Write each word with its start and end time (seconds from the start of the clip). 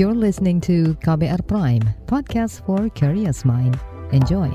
You're 0.00 0.16
listening 0.16 0.64
to 0.64 0.96
KBR 1.04 1.44
Prime, 1.44 1.84
podcast 2.08 2.64
for 2.64 2.88
curious 2.96 3.44
mind. 3.44 3.76
Enjoy. 4.16 4.48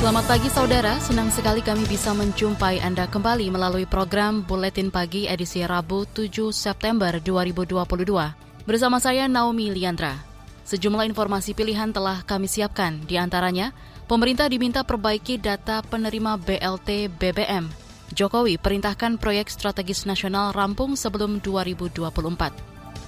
Selamat 0.00 0.24
pagi 0.24 0.48
saudara, 0.48 0.96
senang 1.04 1.28
sekali 1.28 1.60
kami 1.60 1.84
bisa 1.84 2.16
menjumpai 2.16 2.80
Anda 2.80 3.04
kembali 3.12 3.52
melalui 3.52 3.84
program 3.84 4.40
Buletin 4.40 4.88
Pagi 4.88 5.28
edisi 5.28 5.60
Rabu 5.68 6.08
7 6.16 6.48
September 6.48 7.12
2022. 7.20 8.64
Bersama 8.64 8.96
saya 8.96 9.28
Naomi 9.28 9.68
Liandra. 9.68 10.29
Sejumlah 10.70 11.02
informasi 11.10 11.50
pilihan 11.50 11.90
telah 11.90 12.22
kami 12.22 12.46
siapkan, 12.46 13.02
di 13.02 13.18
antaranya 13.18 13.74
pemerintah 14.06 14.46
diminta 14.46 14.86
perbaiki 14.86 15.34
data 15.34 15.82
penerima 15.82 16.38
BLT 16.38 17.10
BBM. 17.18 17.66
Jokowi 18.14 18.54
perintahkan 18.54 19.18
proyek 19.18 19.50
strategis 19.50 20.06
nasional 20.06 20.54
rampung 20.54 20.94
sebelum 20.94 21.42
2024. 21.42 22.06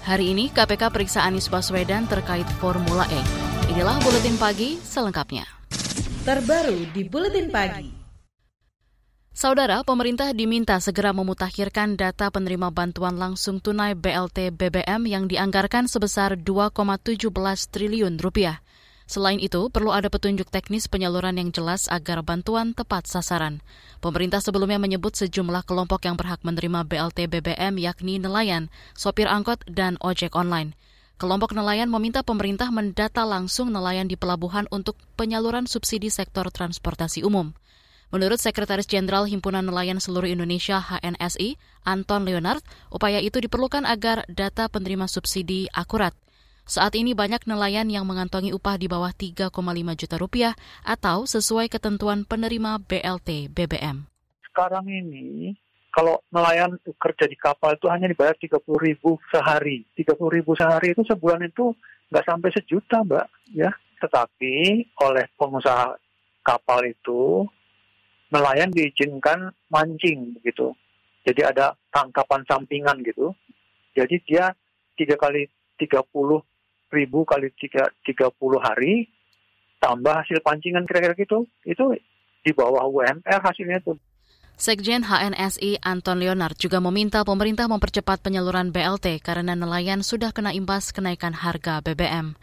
Hari 0.03 0.35
ini 0.35 0.51
KPK 0.51 0.91
periksa 0.91 1.23
Anies 1.23 1.47
Baswedan 1.47 2.11
terkait 2.11 2.51
Formula 2.59 3.07
E. 3.15 3.23
Inilah 3.71 3.95
Buletin 4.03 4.35
Pagi 4.35 4.83
selengkapnya 4.83 5.47
terbaru 6.23 6.87
di 6.95 7.03
Buletin 7.03 7.51
Pagi. 7.51 8.02
Saudara, 9.33 9.81
pemerintah 9.81 10.29
diminta 10.37 10.77
segera 10.77 11.17
memutakhirkan 11.17 11.97
data 11.97 12.29
penerima 12.29 12.69
bantuan 12.69 13.17
langsung 13.17 13.65
tunai 13.65 13.97
BLT 13.97 14.53
BBM 14.53 15.09
yang 15.09 15.25
dianggarkan 15.25 15.89
sebesar 15.89 16.37
2,17 16.37 17.33
triliun 17.73 18.21
rupiah. 18.21 18.61
Selain 19.09 19.41
itu, 19.41 19.73
perlu 19.73 19.89
ada 19.89 20.13
petunjuk 20.13 20.53
teknis 20.53 20.85
penyaluran 20.85 21.41
yang 21.41 21.49
jelas 21.49 21.89
agar 21.89 22.21
bantuan 22.21 22.77
tepat 22.77 23.09
sasaran. 23.09 23.65
Pemerintah 24.05 24.45
sebelumnya 24.45 24.77
menyebut 24.77 25.17
sejumlah 25.17 25.65
kelompok 25.65 26.05
yang 26.05 26.21
berhak 26.21 26.45
menerima 26.45 26.85
BLT 26.85 27.33
BBM 27.33 27.81
yakni 27.81 28.21
nelayan, 28.21 28.69
sopir 28.93 29.33
angkot, 29.33 29.65
dan 29.65 29.97
ojek 30.05 30.37
online. 30.37 30.77
Kelompok 31.17 31.57
nelayan 31.57 31.89
meminta 31.89 32.21
pemerintah 32.21 32.69
mendata 32.69 33.25
langsung 33.25 33.73
nelayan 33.73 34.13
di 34.13 34.21
pelabuhan 34.21 34.69
untuk 34.69 35.01
penyaluran 35.17 35.65
subsidi 35.65 36.13
sektor 36.13 36.53
transportasi 36.53 37.25
umum. 37.25 37.57
Menurut 38.13 38.37
Sekretaris 38.45 38.85
Jenderal 38.85 39.25
Himpunan 39.25 39.65
Nelayan 39.65 39.97
Seluruh 39.97 40.29
Indonesia 40.29 40.77
HNSI, 40.77 41.57
Anton 41.89 42.29
Leonard, 42.29 42.61
upaya 42.93 43.17
itu 43.25 43.41
diperlukan 43.41 43.89
agar 43.89 44.29
data 44.29 44.69
penerima 44.69 45.09
subsidi 45.09 45.65
akurat. 45.73 46.13
Saat 46.69 46.93
ini 46.93 47.17
banyak 47.17 47.49
nelayan 47.49 47.89
yang 47.89 48.05
mengantongi 48.05 48.53
upah 48.53 48.77
di 48.77 48.85
bawah 48.85 49.17
3,5 49.17 49.49
juta 49.97 50.17
rupiah 50.21 50.53
atau 50.85 51.25
sesuai 51.25 51.73
ketentuan 51.73 52.29
penerima 52.29 52.85
BLT 52.85 53.49
BBM. 53.49 54.05
Sekarang 54.45 54.85
ini 54.85 55.57
kalau 55.97 56.21
nelayan 56.29 56.77
kerja 56.85 57.25
di 57.25 57.41
kapal 57.41 57.81
itu 57.81 57.89
hanya 57.89 58.13
dibayar 58.13 58.37
tiga 58.37 58.61
puluh 58.61 58.93
ribu 58.93 59.17
sehari. 59.33 59.89
Tiga 59.97 60.13
puluh 60.13 60.37
ribu 60.37 60.53
sehari 60.53 60.93
itu 60.93 61.01
sebulan 61.09 61.49
itu 61.49 61.73
nggak 62.13 62.29
sampai 62.29 62.53
sejuta, 62.53 63.01
Mbak. 63.09 63.27
Ya, 63.57 63.73
tetapi 64.05 64.85
oleh 65.01 65.25
pengusaha 65.41 65.97
kapal 66.45 66.85
itu 66.93 67.49
nelayan 68.33 68.73
diizinkan 68.73 69.53
mancing 69.69 70.33
begitu. 70.41 70.73
Jadi 71.23 71.45
ada 71.45 71.77
tangkapan 71.93 72.43
sampingan 72.49 73.05
gitu. 73.05 73.37
Jadi 73.95 74.19
dia 74.25 74.51
tiga 74.97 75.21
kali 75.21 75.47
tiga 75.77 76.01
puluh 76.03 76.41
ribu 76.91 77.23
kali 77.29 77.53
tiga 77.61 77.93
tiga 78.03 78.33
puluh 78.33 78.59
hari 78.59 79.07
tambah 79.79 80.15
hasil 80.25 80.41
pancingan 80.41 80.89
kira-kira 80.89 81.15
gitu 81.19 81.45
itu 81.67 81.85
di 82.43 82.51
bawah 82.57 82.89
UMR 82.89 83.41
hasilnya 83.45 83.85
tuh. 83.85 83.99
Sekjen 84.63 85.03
HNSI 85.03 85.83
Anton 85.83 86.23
Leonard 86.23 86.55
juga 86.55 86.79
meminta 86.79 87.25
pemerintah 87.27 87.67
mempercepat 87.67 88.23
penyaluran 88.23 88.71
BLT 88.71 89.19
karena 89.25 89.59
nelayan 89.59 90.07
sudah 90.07 90.31
kena 90.31 90.55
imbas 90.55 90.95
kenaikan 90.95 91.35
harga 91.35 91.83
BBM. 91.83 92.37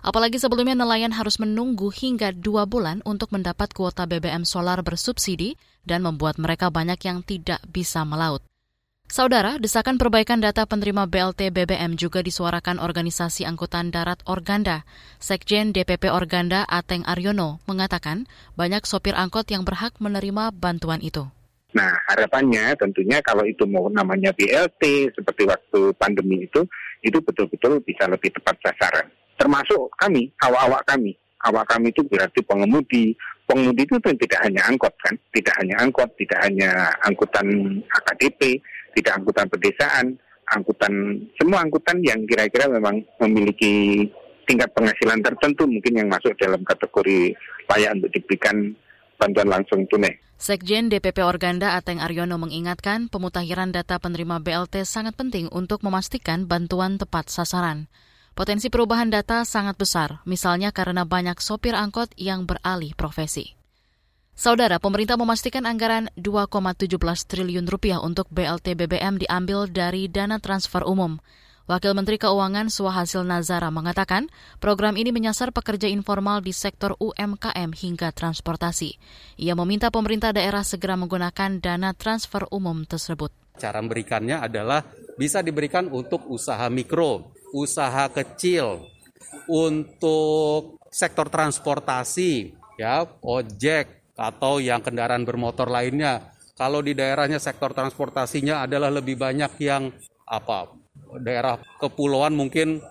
Apalagi 0.00 0.40
sebelumnya 0.40 0.72
nelayan 0.72 1.12
harus 1.12 1.36
menunggu 1.36 1.92
hingga 1.92 2.32
dua 2.32 2.64
bulan 2.64 3.04
untuk 3.04 3.36
mendapat 3.36 3.76
kuota 3.76 4.08
BBM 4.08 4.48
solar 4.48 4.80
bersubsidi 4.80 5.60
dan 5.84 6.00
membuat 6.00 6.40
mereka 6.40 6.72
banyak 6.72 7.00
yang 7.04 7.20
tidak 7.20 7.60
bisa 7.68 8.04
melaut. 8.08 8.40
Saudara, 9.10 9.58
desakan 9.58 9.98
perbaikan 9.98 10.38
data 10.38 10.62
penerima 10.70 11.10
BLT 11.10 11.50
BBM 11.50 11.98
juga 11.98 12.22
disuarakan 12.22 12.78
organisasi 12.78 13.42
angkutan 13.42 13.90
darat 13.90 14.22
Organda. 14.22 14.86
Sekjen 15.18 15.74
DPP 15.74 16.14
Organda 16.14 16.62
Ateng 16.70 17.02
Aryono 17.02 17.58
mengatakan 17.66 18.30
banyak 18.54 18.86
sopir 18.86 19.18
angkot 19.18 19.50
yang 19.50 19.66
berhak 19.66 19.98
menerima 19.98 20.54
bantuan 20.54 21.02
itu. 21.02 21.26
Nah, 21.74 21.90
harapannya 22.06 22.78
tentunya 22.78 23.18
kalau 23.18 23.42
itu 23.42 23.66
mau 23.66 23.90
namanya 23.90 24.30
BLT 24.30 25.10
seperti 25.10 25.42
waktu 25.42 25.90
pandemi 25.98 26.46
itu, 26.46 26.62
itu 27.02 27.18
betul-betul 27.18 27.82
bisa 27.82 28.06
lebih 28.06 28.30
tepat 28.30 28.62
sasaran. 28.62 29.10
Termasuk 29.40 29.88
kami, 29.96 30.28
awak-awak 30.44 30.84
kami. 30.84 31.16
Awak 31.40 31.72
kami 31.72 31.88
itu 31.88 32.04
berarti 32.04 32.44
pengemudi. 32.44 33.16
Pengemudi 33.48 33.88
itu 33.88 33.96
tidak 33.96 34.40
hanya 34.44 34.68
angkot 34.68 34.92
kan, 35.00 35.16
tidak 35.32 35.56
hanya 35.56 35.74
angkot, 35.80 36.12
tidak 36.20 36.38
hanya 36.44 36.92
angkutan 37.08 37.48
AKDP, 37.88 38.60
tidak 38.92 39.16
angkutan 39.16 39.48
pedesaan, 39.48 40.06
angkutan 40.52 40.92
semua 41.40 41.64
angkutan 41.64 41.98
yang 42.04 42.20
kira-kira 42.28 42.68
memang 42.68 43.00
memiliki 43.24 44.04
tingkat 44.44 44.68
penghasilan 44.74 45.22
tertentu 45.22 45.64
mungkin 45.64 45.94
yang 45.94 46.08
masuk 46.10 46.34
dalam 46.36 46.60
kategori 46.66 47.32
layak 47.70 47.90
untuk 47.96 48.10
diberikan 48.18 48.74
bantuan 49.14 49.48
langsung 49.48 49.86
tunai. 49.86 50.12
Sekjen 50.40 50.88
DPP 50.88 51.20
Organda 51.20 51.76
Ateng 51.76 52.00
Aryono 52.00 52.40
mengingatkan 52.40 53.12
pemutakhiran 53.12 53.76
data 53.76 54.00
penerima 54.00 54.40
BLT 54.40 54.88
sangat 54.88 55.14
penting 55.14 55.52
untuk 55.52 55.84
memastikan 55.84 56.48
bantuan 56.48 56.96
tepat 56.96 57.28
sasaran. 57.28 57.92
Potensi 58.32 58.72
perubahan 58.72 59.10
data 59.12 59.44
sangat 59.44 59.76
besar, 59.76 60.24
misalnya 60.24 60.72
karena 60.72 61.04
banyak 61.04 61.36
sopir 61.42 61.76
angkot 61.76 62.14
yang 62.16 62.48
beralih 62.48 62.94
profesi. 62.96 63.58
Saudara, 64.40 64.80
pemerintah 64.80 65.20
memastikan 65.20 65.68
anggaran 65.68 66.08
2,17 66.16 66.96
triliun 67.28 67.68
rupiah 67.68 68.00
untuk 68.00 68.24
BLT 68.32 68.72
BBM 68.72 69.20
diambil 69.20 69.68
dari 69.68 70.08
dana 70.08 70.40
transfer 70.40 70.80
umum. 70.88 71.20
Wakil 71.68 71.94
Menteri 71.94 72.18
Keuangan 72.18 72.66
Suhasil 72.66 73.22
Nazara 73.22 73.70
mengatakan 73.70 74.26
program 74.58 74.98
ini 74.98 75.14
menyasar 75.14 75.54
pekerja 75.54 75.86
informal 75.86 76.42
di 76.42 76.50
sektor 76.50 76.98
UMKM 76.98 77.70
hingga 77.76 78.10
transportasi. 78.10 78.98
Ia 79.38 79.54
meminta 79.54 79.92
pemerintah 79.92 80.34
daerah 80.34 80.66
segera 80.66 80.98
menggunakan 80.98 81.62
dana 81.62 81.94
transfer 81.94 82.42
umum 82.50 82.82
tersebut. 82.88 83.30
Cara 83.60 83.78
memberikannya 83.78 84.40
adalah 84.40 84.82
bisa 85.14 85.44
diberikan 85.44 85.86
untuk 85.92 86.26
usaha 86.32 86.64
mikro, 86.72 87.36
usaha 87.54 88.10
kecil, 88.10 88.86
untuk 89.46 90.78
sektor 90.90 91.30
transportasi, 91.30 92.54
ya, 92.78 93.06
ojek 93.22 94.14
atau 94.18 94.60
yang 94.60 94.84
kendaraan 94.84 95.24
bermotor 95.24 95.70
lainnya. 95.70 96.34
Kalau 96.58 96.84
di 96.84 96.92
daerahnya 96.92 97.40
sektor 97.40 97.72
transportasinya 97.72 98.68
adalah 98.68 98.92
lebih 98.92 99.16
banyak 99.16 99.56
yang 99.64 99.88
apa 100.28 100.68
daerah 101.18 101.56
kepulauan 101.80 102.36
mungkin 102.36 102.84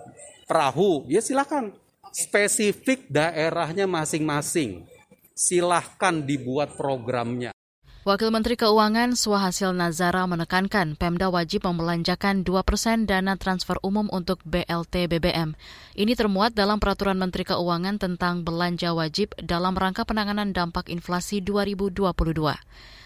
perahu, 0.50 1.06
ya 1.06 1.22
silakan. 1.22 1.72
Spesifik 2.10 3.06
daerahnya 3.06 3.86
masing-masing. 3.86 4.82
Silahkan 5.30 6.18
dibuat 6.26 6.74
programnya. 6.74 7.54
Wakil 8.00 8.32
Menteri 8.32 8.56
Keuangan 8.56 9.12
Suhasil 9.12 9.76
Nazara 9.76 10.24
menekankan 10.24 10.96
Pemda 10.96 11.28
wajib 11.28 11.68
membelanjakan 11.68 12.48
2 12.48 12.64
persen 12.64 13.04
dana 13.04 13.36
transfer 13.36 13.76
umum 13.84 14.08
untuk 14.08 14.40
BLT 14.48 15.04
BBM. 15.04 15.52
Ini 15.92 16.16
termuat 16.16 16.56
dalam 16.56 16.80
Peraturan 16.80 17.20
Menteri 17.20 17.44
Keuangan 17.44 18.00
tentang 18.00 18.40
belanja 18.40 18.96
wajib 18.96 19.36
dalam 19.36 19.76
rangka 19.76 20.08
penanganan 20.08 20.56
dampak 20.56 20.88
inflasi 20.88 21.44
2022. 21.44 22.00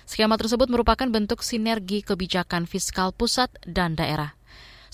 Skema 0.06 0.38
tersebut 0.38 0.70
merupakan 0.70 1.10
bentuk 1.10 1.42
sinergi 1.42 2.06
kebijakan 2.06 2.70
fiskal 2.70 3.10
pusat 3.10 3.50
dan 3.66 3.98
daerah. 3.98 4.38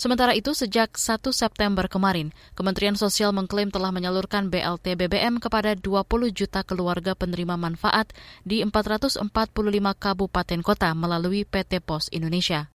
Sementara 0.01 0.33
itu, 0.33 0.57
sejak 0.57 0.97
1 0.97 1.29
September 1.29 1.85
kemarin, 1.85 2.33
Kementerian 2.57 2.97
Sosial 2.97 3.37
mengklaim 3.37 3.69
telah 3.69 3.93
menyalurkan 3.93 4.49
BLT 4.49 4.97
BBM 4.97 5.37
kepada 5.37 5.77
20 5.77 6.33
juta 6.33 6.65
keluarga 6.65 7.13
penerima 7.13 7.61
manfaat 7.61 8.09
di 8.41 8.65
445 8.65 9.21
kabupaten 10.01 10.61
kota 10.65 10.89
melalui 10.97 11.45
PT 11.45 11.85
Pos 11.85 12.09
Indonesia. 12.17 12.73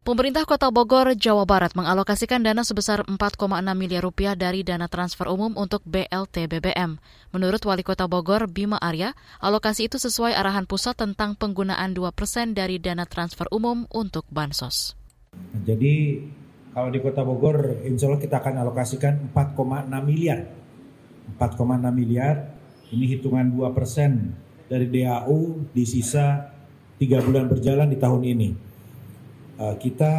Pemerintah 0.00 0.48
Kota 0.48 0.72
Bogor, 0.72 1.12
Jawa 1.12 1.44
Barat 1.44 1.76
mengalokasikan 1.76 2.40
dana 2.40 2.64
sebesar 2.64 3.04
4,6 3.04 3.52
miliar 3.76 4.00
rupiah 4.00 4.32
dari 4.32 4.64
dana 4.64 4.88
transfer 4.88 5.28
umum 5.28 5.52
untuk 5.54 5.84
BLT 5.84 6.48
BBM. 6.48 6.96
Menurut 7.36 7.60
Wali 7.68 7.84
Kota 7.84 8.08
Bogor, 8.08 8.48
Bima 8.48 8.80
Arya, 8.80 9.12
alokasi 9.44 9.92
itu 9.92 10.00
sesuai 10.00 10.32
arahan 10.32 10.64
pusat 10.64 10.96
tentang 10.96 11.36
penggunaan 11.36 11.92
2 11.92 12.16
persen 12.16 12.56
dari 12.56 12.80
dana 12.80 13.04
transfer 13.04 13.44
umum 13.52 13.84
untuk 13.92 14.24
bansos. 14.32 14.96
Jadi 15.62 16.18
kalau 16.72 16.88
di 16.88 16.98
Kota 17.04 17.20
Bogor, 17.20 17.84
insya 17.84 18.08
Allah 18.08 18.20
kita 18.20 18.40
akan 18.40 18.54
alokasikan 18.64 19.32
4,6 19.32 19.92
miliar 20.02 20.62
4,6 21.38 21.88
miliar. 21.94 22.52
Ini 22.92 23.04
hitungan 23.16 23.48
2 23.48 23.72
persen 23.72 24.36
dari 24.68 24.84
DAU 24.88 25.64
di 25.72 25.84
sisa 25.88 26.52
tiga 27.00 27.24
bulan 27.24 27.48
berjalan 27.48 27.88
di 27.88 27.96
tahun 27.96 28.22
ini. 28.24 28.50
Uh, 29.56 29.74
kita 29.80 30.12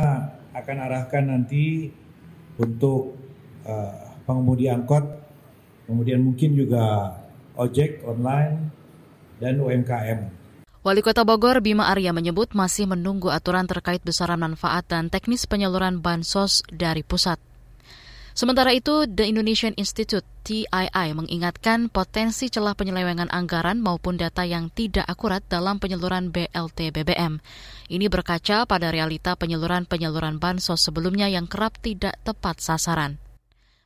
akan 0.54 0.78
arahkan 0.90 1.24
nanti 1.30 1.94
untuk 2.58 3.14
uh, 3.66 4.18
pengemudi 4.26 4.70
angkot, 4.74 5.06
kemudian 5.86 6.22
mungkin 6.26 6.58
juga 6.58 7.14
ojek 7.54 8.02
online 8.10 8.74
dan 9.38 9.62
UMKM. 9.62 10.43
Wali 10.84 11.00
Kota 11.00 11.24
Bogor 11.24 11.64
Bima 11.64 11.88
Arya 11.88 12.12
menyebut 12.12 12.52
masih 12.52 12.92
menunggu 12.92 13.32
aturan 13.32 13.64
terkait 13.64 14.04
besaran 14.04 14.36
manfaat 14.36 14.84
dan 14.92 15.08
teknis 15.08 15.48
penyaluran 15.48 16.04
bansos 16.04 16.60
dari 16.68 17.08
pusat. 17.08 17.40
Sementara 18.36 18.76
itu, 18.76 19.08
The 19.08 19.24
Indonesian 19.24 19.72
Institute 19.80 20.28
TII 20.44 21.08
mengingatkan 21.16 21.88
potensi 21.88 22.52
celah 22.52 22.76
penyelewengan 22.76 23.32
anggaran 23.32 23.80
maupun 23.80 24.20
data 24.20 24.44
yang 24.44 24.76
tidak 24.76 25.08
akurat 25.08 25.40
dalam 25.48 25.80
penyaluran 25.80 26.36
BLT 26.36 26.92
BBM. 26.92 27.40
Ini 27.88 28.12
berkaca 28.12 28.68
pada 28.68 28.92
realita 28.92 29.40
penyaluran-penyaluran 29.40 30.36
bansos 30.36 30.84
sebelumnya 30.84 31.32
yang 31.32 31.48
kerap 31.48 31.80
tidak 31.80 32.20
tepat 32.28 32.60
sasaran. 32.60 33.24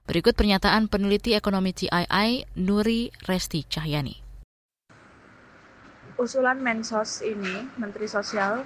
Berikut 0.10 0.34
pernyataan 0.34 0.90
peneliti 0.90 1.38
ekonomi 1.38 1.78
TII 1.78 2.58
Nuri 2.58 3.14
Resti 3.22 3.70
Cahyani 3.70 4.27
usulan 6.18 6.58
Mensos 6.58 7.22
ini, 7.22 7.70
Menteri 7.78 8.10
Sosial 8.10 8.66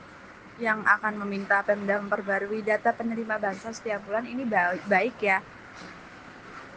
yang 0.59 0.83
akan 0.86 1.19
meminta 1.25 1.63
Pemda 1.63 2.00
memperbarui 2.00 2.62
data 2.62 2.92
penerima 2.94 3.42
bansos 3.42 3.80
setiap 3.80 4.03
bulan 4.07 4.27
ini 4.27 4.44
baik, 4.48 4.83
baik 4.86 5.18
ya. 5.19 5.39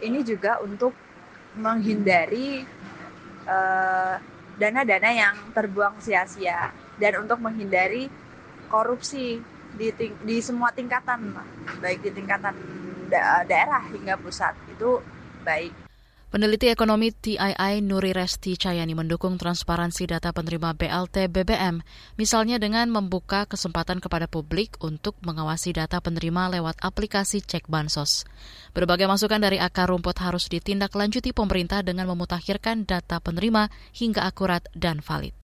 Ini 0.02 0.20
juga 0.26 0.58
untuk 0.62 0.92
menghindari 1.54 2.66
eh, 3.46 4.14
dana-dana 4.58 5.10
yang 5.10 5.36
terbuang 5.54 5.98
sia-sia 6.02 6.70
dan 6.98 7.22
untuk 7.22 7.38
menghindari 7.42 8.08
korupsi 8.70 9.38
di, 9.74 9.90
di 10.22 10.36
semua 10.38 10.70
tingkatan, 10.70 11.34
baik 11.82 12.00
di 12.02 12.10
tingkatan 12.14 12.54
da 13.10 13.44
daerah 13.44 13.84
hingga 13.90 14.16
pusat 14.16 14.54
itu 14.70 15.02
baik. 15.44 15.83
Peneliti 16.34 16.66
ekonomi 16.66 17.14
TII 17.14 17.78
Nuri 17.78 18.10
Resti 18.10 18.58
Cayani 18.58 18.90
mendukung 18.98 19.38
transparansi 19.38 20.10
data 20.10 20.34
penerima 20.34 20.74
BLT 20.74 21.30
BBM, 21.30 21.78
misalnya 22.18 22.58
dengan 22.58 22.90
membuka 22.90 23.46
kesempatan 23.46 24.02
kepada 24.02 24.26
publik 24.26 24.74
untuk 24.82 25.14
mengawasi 25.22 25.70
data 25.70 26.02
penerima 26.02 26.58
lewat 26.58 26.82
aplikasi 26.82 27.38
cek 27.38 27.70
bansos. 27.70 28.26
Berbagai 28.74 29.06
masukan 29.06 29.46
dari 29.46 29.62
akar 29.62 29.86
rumput 29.94 30.18
harus 30.18 30.50
ditindaklanjuti 30.50 31.30
pemerintah 31.30 31.86
dengan 31.86 32.10
memutakhirkan 32.10 32.82
data 32.82 33.22
penerima 33.22 33.70
hingga 33.94 34.26
akurat 34.26 34.66
dan 34.74 35.06
valid. 35.06 35.38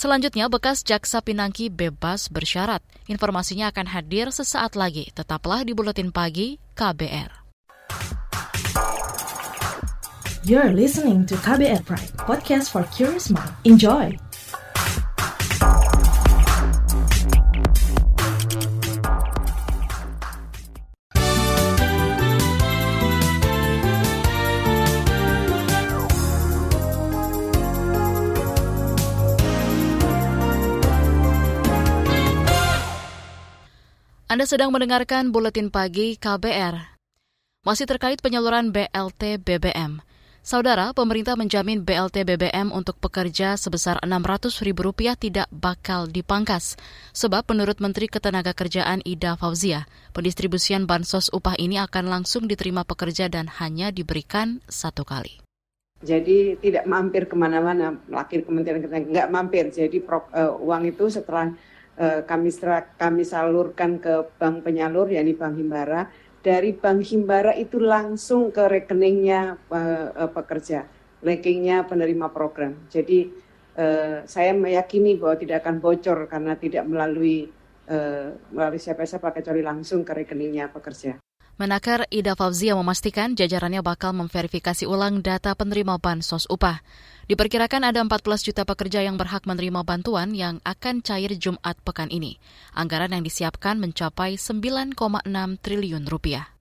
Selanjutnya, 0.00 0.48
bekas 0.48 0.80
Jaksa 0.80 1.20
Pinangki 1.20 1.68
bebas 1.68 2.32
bersyarat. 2.32 2.80
Informasinya 3.04 3.68
akan 3.68 3.92
hadir 3.92 4.32
sesaat 4.32 4.80
lagi. 4.80 5.12
Tetaplah 5.12 5.60
di 5.60 5.76
Buletin 5.76 6.08
Pagi 6.08 6.56
KBR. 6.72 7.43
You're 10.44 10.76
listening 10.76 11.24
to 11.32 11.40
KBR 11.40 11.88
Pride, 11.88 12.12
podcast 12.20 12.68
for 12.68 12.84
curious 12.92 13.32
mind. 13.32 13.48
Enjoy! 13.64 14.12
Anda 34.28 34.44
sedang 34.44 34.76
mendengarkan 34.76 35.32
buletin 35.32 35.72
pagi 35.72 36.20
KBR. 36.20 37.00
Masih 37.64 37.88
terkait 37.88 38.20
penyaluran 38.20 38.76
BLT 38.76 39.40
BBM. 39.40 40.04
Saudara, 40.44 40.92
pemerintah 40.92 41.40
menjamin 41.40 41.88
BLT 41.88 42.28
BBM 42.28 42.68
untuk 42.68 43.00
pekerja 43.00 43.56
sebesar 43.56 43.96
Rp600.000 44.04 44.76
tidak 45.16 45.48
bakal 45.48 46.04
dipangkas. 46.04 46.76
Sebab 47.16 47.48
menurut 47.48 47.80
Menteri 47.80 48.12
Ketenagakerjaan 48.12 49.00
Ida 49.08 49.40
Fauzia, 49.40 49.88
pendistribusian 50.12 50.84
bansos 50.84 51.32
upah 51.32 51.56
ini 51.56 51.80
akan 51.80 52.12
langsung 52.12 52.44
diterima 52.44 52.84
pekerja 52.84 53.32
dan 53.32 53.48
hanya 53.56 53.88
diberikan 53.88 54.60
satu 54.68 55.08
kali. 55.08 55.40
Jadi 56.04 56.60
tidak 56.60 56.84
mampir 56.84 57.24
ke 57.24 57.32
mana-mana, 57.40 57.96
lakir 58.12 58.44
Kementerian 58.44 58.84
Ketenagakerjaan, 58.84 59.16
nggak 59.16 59.30
mampir. 59.32 59.72
Jadi 59.72 59.96
uh, 60.04 60.60
uang 60.60 60.92
itu 60.92 61.08
setelah 61.08 61.56
uh, 61.96 62.20
kami, 62.20 62.52
kami 63.00 63.24
salurkan 63.24 63.96
ke 63.96 64.28
bank 64.36 64.60
penyalur, 64.60 65.08
yakni 65.08 65.32
Bank 65.32 65.56
Himbara, 65.56 66.04
dari 66.44 66.76
Bank 66.76 67.08
Himbara 67.08 67.56
itu 67.56 67.80
langsung 67.80 68.52
ke 68.52 68.68
rekeningnya 68.68 69.56
uh, 69.72 70.28
pekerja, 70.28 70.84
rekeningnya 71.24 71.88
penerima 71.88 72.28
program. 72.28 72.84
Jadi 72.92 73.32
uh, 73.80 74.28
saya 74.28 74.52
meyakini 74.52 75.16
bahwa 75.16 75.40
tidak 75.40 75.64
akan 75.64 75.80
bocor 75.80 76.28
karena 76.28 76.52
tidak 76.60 76.84
melalui 76.84 77.48
uh, 77.88 78.36
melalui 78.52 78.76
siapa-siapa 78.76 79.32
kecuali 79.32 79.64
langsung 79.64 80.04
ke 80.04 80.12
rekeningnya 80.12 80.68
pekerja. 80.68 81.23
Menaker 81.54 82.10
Ida 82.10 82.34
Fauzia 82.34 82.74
memastikan 82.74 83.38
jajarannya 83.38 83.78
bakal 83.78 84.10
memverifikasi 84.10 84.90
ulang 84.90 85.22
data 85.22 85.54
penerima 85.54 86.02
bansos 86.02 86.50
upah. 86.50 86.82
Diperkirakan 87.30 87.94
ada 87.94 88.02
14 88.02 88.42
juta 88.42 88.66
pekerja 88.66 89.06
yang 89.06 89.14
berhak 89.14 89.46
menerima 89.46 89.86
bantuan 89.86 90.34
yang 90.34 90.58
akan 90.66 90.98
cair 91.06 91.30
Jumat 91.38 91.78
pekan 91.86 92.10
ini. 92.10 92.42
Anggaran 92.74 93.14
yang 93.14 93.22
disiapkan 93.22 93.78
mencapai 93.78 94.34
9,6 94.34 94.98
triliun 95.62 96.10
rupiah. 96.10 96.53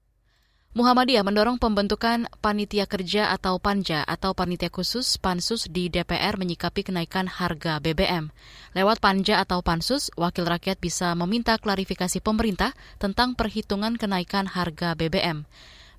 Muhammadiyah 0.73 1.21
mendorong 1.21 1.61
pembentukan 1.61 2.25
panitia 2.41 2.89
kerja 2.89 3.29
atau 3.29 3.61
panja 3.61 4.01
atau 4.09 4.33
panitia 4.33 4.73
khusus 4.73 5.21
pansus 5.21 5.69
di 5.69 5.85
DPR 5.85 6.33
menyikapi 6.33 6.81
kenaikan 6.81 7.29
harga 7.29 7.77
BBM. 7.77 8.33
Lewat 8.73 8.97
panja 8.97 9.37
atau 9.37 9.61
pansus, 9.61 10.09
wakil 10.17 10.49
rakyat 10.49 10.81
bisa 10.81 11.13
meminta 11.13 11.61
klarifikasi 11.61 12.17
pemerintah 12.25 12.73
tentang 12.97 13.37
perhitungan 13.37 14.01
kenaikan 14.01 14.49
harga 14.49 14.97
BBM. 14.97 15.45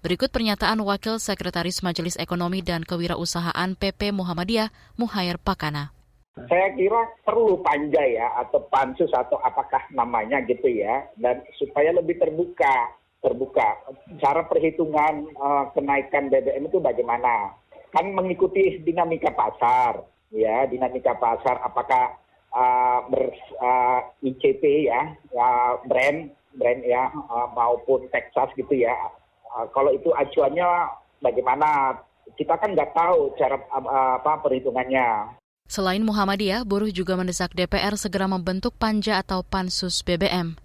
Berikut 0.03 0.35
pernyataan 0.35 0.83
Wakil 0.83 1.23
Sekretaris 1.23 1.87
Majelis 1.87 2.19
Ekonomi 2.19 2.59
dan 2.59 2.83
Kewirausahaan 2.83 3.79
PP 3.79 4.11
Muhammadiyah, 4.11 4.75
Muhair 4.99 5.39
Pakana. 5.39 5.95
Saya 6.35 6.75
kira 6.75 7.15
perlu 7.23 7.63
panja 7.63 8.03
ya, 8.03 8.27
atau 8.43 8.67
pansus 8.67 9.15
atau 9.15 9.39
apakah 9.39 9.87
namanya 9.95 10.43
gitu 10.51 10.67
ya, 10.67 11.07
dan 11.15 11.47
supaya 11.63 11.95
lebih 11.95 12.19
terbuka 12.19 12.91
terbuka. 13.25 13.81
Cara 14.21 14.45
perhitungan 14.45 15.25
uh, 15.41 15.73
kenaikan 15.73 16.29
BBM 16.29 16.69
itu 16.69 16.77
bagaimana? 16.77 17.57
Kan 17.97 18.13
mengikuti 18.13 18.85
dinamika 18.85 19.33
pasar, 19.33 20.05
ya 20.29 20.69
dinamika 20.69 21.17
pasar. 21.17 21.65
Apakah 21.65 22.21
uh, 22.53 23.09
ber 23.09 23.33
uh, 23.65 24.05
eh, 24.21 24.29
ICP 24.29 24.93
ya, 24.93 25.17
uh, 25.33 25.81
brand 25.89 26.29
brand 26.61 26.81
ya 26.85 27.09
uh, 27.09 27.49
maupun 27.57 28.05
Texas 28.13 28.53
gitu 28.61 28.77
ya. 28.77 28.93
Uh, 29.49 29.65
kalau 29.73 29.89
itu 29.97 30.13
acuannya 30.13 30.93
bagaimana? 31.25 31.97
Kita 32.35 32.57
kan 32.57 32.73
nggak 32.73 32.97
tahu 32.97 33.37
cara 33.37 33.61
uh, 33.71 34.17
apa 34.19 34.43
perhitungannya. 34.43 35.39
Selain 35.65 36.03
Muhammadiyah, 36.05 36.65
buruh 36.67 36.93
juga 36.93 37.17
mendesak 37.17 37.57
DPR 37.57 37.97
segera 37.97 38.29
membentuk 38.29 38.77
panja 38.77 39.21
atau 39.21 39.45
pansus 39.45 40.05
BBM. 40.05 40.64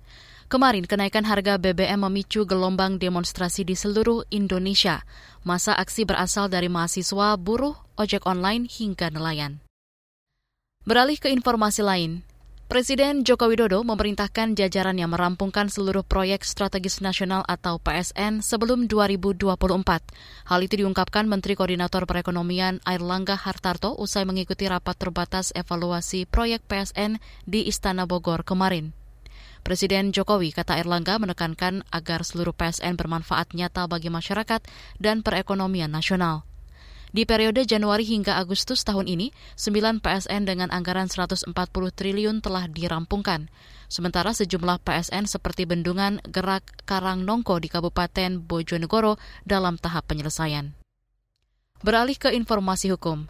Kemarin 0.50 0.90
kenaikan 0.90 1.30
harga 1.30 1.62
BBM 1.62 2.10
memicu 2.10 2.42
gelombang 2.42 2.98
demonstrasi 2.98 3.62
di 3.62 3.78
seluruh 3.78 4.26
Indonesia. 4.34 5.06
Masa 5.46 5.78
aksi 5.78 6.10
berasal 6.10 6.50
dari 6.50 6.66
mahasiswa, 6.66 7.38
buruh, 7.38 7.78
ojek 8.02 8.26
online 8.26 8.66
hingga 8.66 9.14
nelayan. 9.14 9.62
Beralih 10.90 11.22
ke 11.22 11.30
informasi 11.30 11.86
lain, 11.86 12.26
Presiden 12.66 13.22
Joko 13.22 13.46
Widodo 13.46 13.86
memerintahkan 13.86 14.58
jajarannya 14.58 15.06
merampungkan 15.06 15.70
seluruh 15.70 16.02
proyek 16.02 16.42
strategis 16.42 16.98
nasional 16.98 17.46
atau 17.46 17.78
PSN 17.78 18.42
sebelum 18.42 18.90
2024. 18.90 19.54
Hal 20.50 20.60
itu 20.66 20.82
diungkapkan 20.82 21.30
Menteri 21.30 21.54
Koordinator 21.54 22.10
Perekonomian 22.10 22.82
Airlangga 22.90 23.38
Hartarto 23.38 23.94
usai 24.02 24.26
mengikuti 24.26 24.66
rapat 24.66 24.98
terbatas 24.98 25.54
evaluasi 25.54 26.26
proyek 26.26 26.66
PSN 26.66 27.22
di 27.46 27.70
Istana 27.70 28.10
Bogor 28.10 28.42
kemarin. 28.42 28.98
Presiden 29.70 30.10
Jokowi, 30.10 30.50
kata 30.50 30.82
Erlangga, 30.82 31.22
menekankan 31.22 31.86
agar 31.94 32.26
seluruh 32.26 32.58
PSN 32.58 32.98
bermanfaat 32.98 33.54
nyata 33.54 33.86
bagi 33.86 34.10
masyarakat 34.10 34.66
dan 34.98 35.22
perekonomian 35.22 35.94
nasional. 35.94 36.42
Di 37.14 37.30
periode 37.30 37.70
Januari 37.70 38.02
hingga 38.02 38.42
Agustus 38.42 38.82
tahun 38.82 39.06
ini, 39.06 39.30
9 39.62 40.02
PSN 40.02 40.50
dengan 40.50 40.74
anggaran 40.74 41.06
140 41.06 41.54
triliun 41.94 42.42
telah 42.42 42.66
dirampungkan. 42.66 43.54
Sementara 43.86 44.34
sejumlah 44.34 44.82
PSN 44.82 45.30
seperti 45.30 45.70
Bendungan, 45.70 46.18
Gerak, 46.26 46.66
Karang 46.90 47.22
Nongko 47.22 47.62
di 47.62 47.70
Kabupaten 47.70 48.42
Bojonegoro 48.42 49.22
dalam 49.46 49.78
tahap 49.78 50.10
penyelesaian. 50.10 50.74
Beralih 51.86 52.18
ke 52.18 52.34
informasi 52.34 52.90
hukum. 52.98 53.30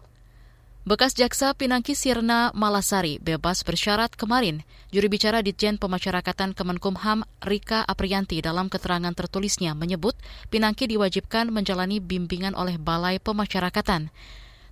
Bekas 0.80 1.12
jaksa 1.12 1.52
Pinangki 1.52 1.92
Sirna 1.92 2.56
Malasari 2.56 3.20
bebas 3.20 3.60
bersyarat 3.68 4.16
kemarin. 4.16 4.64
Juri 4.88 5.12
bicara 5.12 5.44
Ditjen 5.44 5.76
Pemasyarakatan 5.76 6.56
Kemenkumham 6.56 7.20
Rika 7.44 7.84
Aprianti 7.84 8.40
dalam 8.40 8.72
keterangan 8.72 9.12
tertulisnya 9.12 9.76
menyebut 9.76 10.16
Pinangki 10.48 10.88
diwajibkan 10.88 11.52
menjalani 11.52 12.00
bimbingan 12.00 12.56
oleh 12.56 12.80
Balai 12.80 13.20
Pemasyarakatan. 13.20 14.08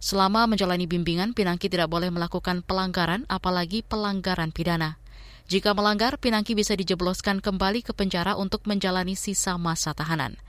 Selama 0.00 0.48
menjalani 0.48 0.88
bimbingan, 0.88 1.36
Pinangki 1.36 1.68
tidak 1.68 1.92
boleh 1.92 2.08
melakukan 2.08 2.64
pelanggaran, 2.64 3.28
apalagi 3.28 3.84
pelanggaran 3.84 4.48
pidana. 4.48 4.96
Jika 5.44 5.76
melanggar, 5.76 6.16
Pinangki 6.16 6.56
bisa 6.56 6.72
dijebloskan 6.72 7.44
kembali 7.44 7.84
ke 7.84 7.92
penjara 7.92 8.32
untuk 8.32 8.64
menjalani 8.64 9.12
sisa 9.12 9.60
masa 9.60 9.92
tahanan. 9.92 10.40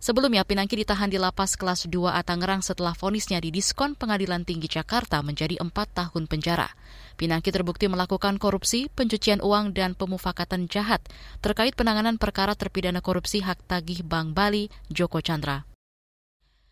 Sebelumnya, 0.00 0.48
Pinangki 0.48 0.80
ditahan 0.80 1.12
di 1.12 1.20
lapas 1.20 1.60
kelas 1.60 1.84
2 1.84 2.08
A 2.08 2.24
Tangerang 2.24 2.64
setelah 2.64 2.96
vonisnya 2.96 3.36
didiskon 3.36 3.92
Pengadilan 3.92 4.48
Tinggi 4.48 4.64
Jakarta 4.64 5.20
menjadi 5.20 5.60
4 5.60 5.68
tahun 5.70 6.24
penjara. 6.24 6.72
Pinangki 7.20 7.52
terbukti 7.52 7.84
melakukan 7.84 8.40
korupsi, 8.40 8.88
pencucian 8.88 9.44
uang, 9.44 9.76
dan 9.76 9.92
pemufakatan 9.92 10.72
jahat 10.72 11.04
terkait 11.44 11.76
penanganan 11.76 12.16
perkara 12.16 12.56
terpidana 12.56 13.04
korupsi 13.04 13.44
hak 13.44 13.60
tagih 13.68 14.00
Bank 14.00 14.32
Bali, 14.32 14.72
Joko 14.88 15.20
Chandra. 15.20 15.68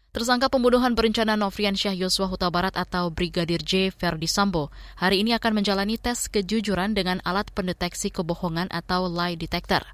Tersangka 0.09 0.49
pembunuhan 0.49 0.97
berencana 0.97 1.37
Nofrian 1.37 1.77
Syah 1.77 1.93
Yosua 1.93 2.33
Huta 2.33 2.49
Barat 2.49 2.81
atau 2.81 3.13
Brigadir 3.13 3.61
J. 3.61 3.93
Verdi 3.93 4.25
Sambo 4.25 4.73
hari 4.97 5.21
ini 5.21 5.37
akan 5.37 5.61
menjalani 5.61 6.01
tes 6.01 6.33
kejujuran 6.33 6.97
dengan 6.97 7.21
alat 7.29 7.53
pendeteksi 7.53 8.09
kebohongan 8.09 8.73
atau 8.73 9.05
lie 9.05 9.37
detector. 9.37 9.85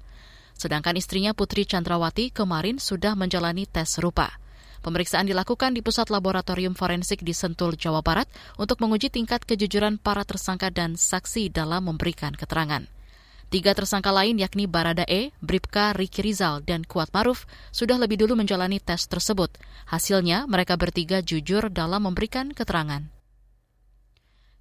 Sedangkan 0.55 0.95
istrinya 0.95 1.35
Putri 1.35 1.67
Chandrawati 1.67 2.31
kemarin 2.31 2.79
sudah 2.79 3.13
menjalani 3.13 3.67
tes 3.67 3.91
serupa. 3.91 4.39
Pemeriksaan 4.79 5.27
dilakukan 5.27 5.75
di 5.75 5.83
Pusat 5.83 6.13
Laboratorium 6.13 6.77
Forensik 6.77 7.25
di 7.25 7.35
Sentul, 7.35 7.75
Jawa 7.75 7.99
Barat 8.05 8.29
untuk 8.55 8.79
menguji 8.79 9.11
tingkat 9.11 9.43
kejujuran 9.43 9.99
para 9.99 10.23
tersangka 10.23 10.69
dan 10.69 10.93
saksi 10.93 11.49
dalam 11.49 11.89
memberikan 11.89 12.31
keterangan. 12.37 12.87
Tiga 13.49 13.77
tersangka 13.77 14.09
lain 14.09 14.41
yakni 14.41 14.65
Barada 14.65 15.05
E, 15.05 15.29
Bripka 15.37 15.93
Riki 15.93 16.25
Rizal, 16.25 16.65
dan 16.65 16.81
Kuat 16.81 17.13
Maruf 17.13 17.45
sudah 17.69 17.97
lebih 17.97 18.17
dulu 18.25 18.33
menjalani 18.33 18.81
tes 18.81 19.05
tersebut. 19.05 19.53
Hasilnya, 19.85 20.49
mereka 20.49 20.77
bertiga 20.77 21.21
jujur 21.21 21.69
dalam 21.69 22.09
memberikan 22.09 22.49
keterangan. 22.53 23.05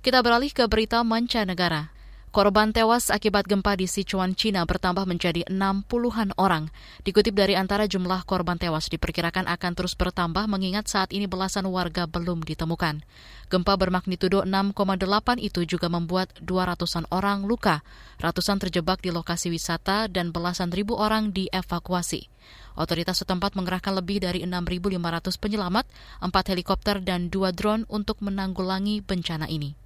Kita 0.05 0.21
beralih 0.21 0.53
ke 0.53 0.69
berita 0.69 1.01
mancanegara. 1.01 1.94
Korban 2.35 2.75
tewas 2.75 3.15
akibat 3.15 3.47
gempa 3.47 3.79
di 3.79 3.87
Sichuan, 3.87 4.35
China 4.35 4.67
bertambah 4.67 5.07
menjadi 5.07 5.47
60-an 5.47 6.35
orang. 6.35 6.67
Dikutip 7.07 7.31
dari 7.31 7.55
antara 7.55 7.87
jumlah 7.87 8.27
korban 8.27 8.59
tewas 8.59 8.91
diperkirakan 8.91 9.47
akan 9.47 9.73
terus 9.79 9.95
bertambah 9.95 10.51
mengingat 10.51 10.91
saat 10.91 11.15
ini 11.15 11.31
belasan 11.31 11.63
warga 11.71 12.11
belum 12.11 12.43
ditemukan. 12.43 13.07
Gempa 13.55 13.79
bermagnitudo 13.79 14.43
6,8 14.43 15.39
itu 15.39 15.63
juga 15.63 15.87
membuat 15.87 16.35
200-an 16.43 17.07
orang 17.15 17.47
luka. 17.47 17.87
Ratusan 18.19 18.59
terjebak 18.59 18.99
di 18.99 19.15
lokasi 19.15 19.55
wisata 19.55 20.11
dan 20.11 20.35
belasan 20.35 20.75
ribu 20.75 20.99
orang 20.99 21.31
dievakuasi. 21.31 22.27
Otoritas 22.75 23.23
setempat 23.23 23.55
mengerahkan 23.55 23.95
lebih 23.95 24.19
dari 24.19 24.43
6.500 24.43 25.39
penyelamat, 25.39 25.87
4 26.19 26.51
helikopter 26.51 26.99
dan 26.99 27.31
2 27.31 27.55
drone 27.55 27.87
untuk 27.87 28.19
menanggulangi 28.27 29.07
bencana 29.07 29.47
ini. 29.47 29.84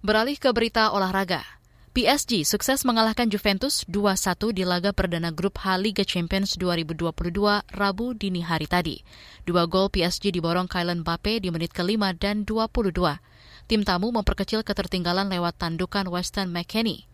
Beralih 0.00 0.40
ke 0.40 0.48
berita 0.56 0.96
olahraga. 0.96 1.44
PSG 1.92 2.48
sukses 2.48 2.88
mengalahkan 2.88 3.28
Juventus 3.28 3.84
2-1 3.84 4.56
di 4.56 4.64
laga 4.64 4.96
perdana 4.96 5.28
grup 5.28 5.60
H 5.60 5.76
Liga 5.76 6.08
Champions 6.08 6.56
2022 6.56 7.12
Rabu 7.68 8.16
dini 8.16 8.40
hari 8.40 8.64
tadi. 8.64 9.04
Dua 9.44 9.68
gol 9.68 9.92
PSG 9.92 10.32
diborong 10.32 10.72
Kylian 10.72 11.04
Mbappe 11.04 11.44
di 11.44 11.52
menit 11.52 11.76
kelima 11.76 12.16
dan 12.16 12.48
22. 12.48 12.96
Tim 13.68 13.84
tamu 13.84 14.08
memperkecil 14.08 14.64
ketertinggalan 14.64 15.28
lewat 15.28 15.60
tandukan 15.60 16.08
Weston 16.08 16.48
McKennie. 16.48 17.04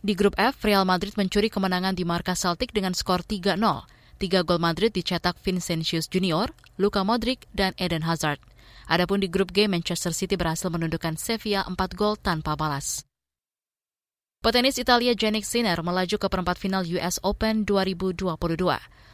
Di 0.00 0.16
grup 0.16 0.40
F, 0.40 0.64
Real 0.64 0.88
Madrid 0.88 1.12
mencuri 1.20 1.52
kemenangan 1.52 1.92
di 1.92 2.08
markas 2.08 2.40
Celtic 2.40 2.72
dengan 2.72 2.96
skor 2.96 3.28
3-0. 3.28 3.60
Tiga 4.16 4.40
gol 4.40 4.56
Madrid 4.56 4.88
dicetak 4.88 5.36
Vincentius 5.44 6.08
Junior, 6.08 6.48
Luka 6.80 7.04
Modric, 7.04 7.44
dan 7.52 7.76
Eden 7.76 8.08
Hazard. 8.08 8.40
Adapun 8.86 9.18
di 9.18 9.26
grup 9.26 9.50
G, 9.50 9.66
Manchester 9.66 10.14
City 10.14 10.38
berhasil 10.38 10.70
menundukkan 10.70 11.18
Sevilla 11.18 11.66
4 11.66 11.74
gol 11.98 12.14
tanpa 12.18 12.54
balas. 12.54 13.02
Petenis 14.46 14.78
Italia 14.78 15.10
Jannik 15.10 15.42
Sinner 15.42 15.74
melaju 15.82 16.22
ke 16.22 16.30
perempat 16.30 16.54
final 16.54 16.86
US 16.86 17.18
Open 17.26 17.66
2022. 17.66 18.30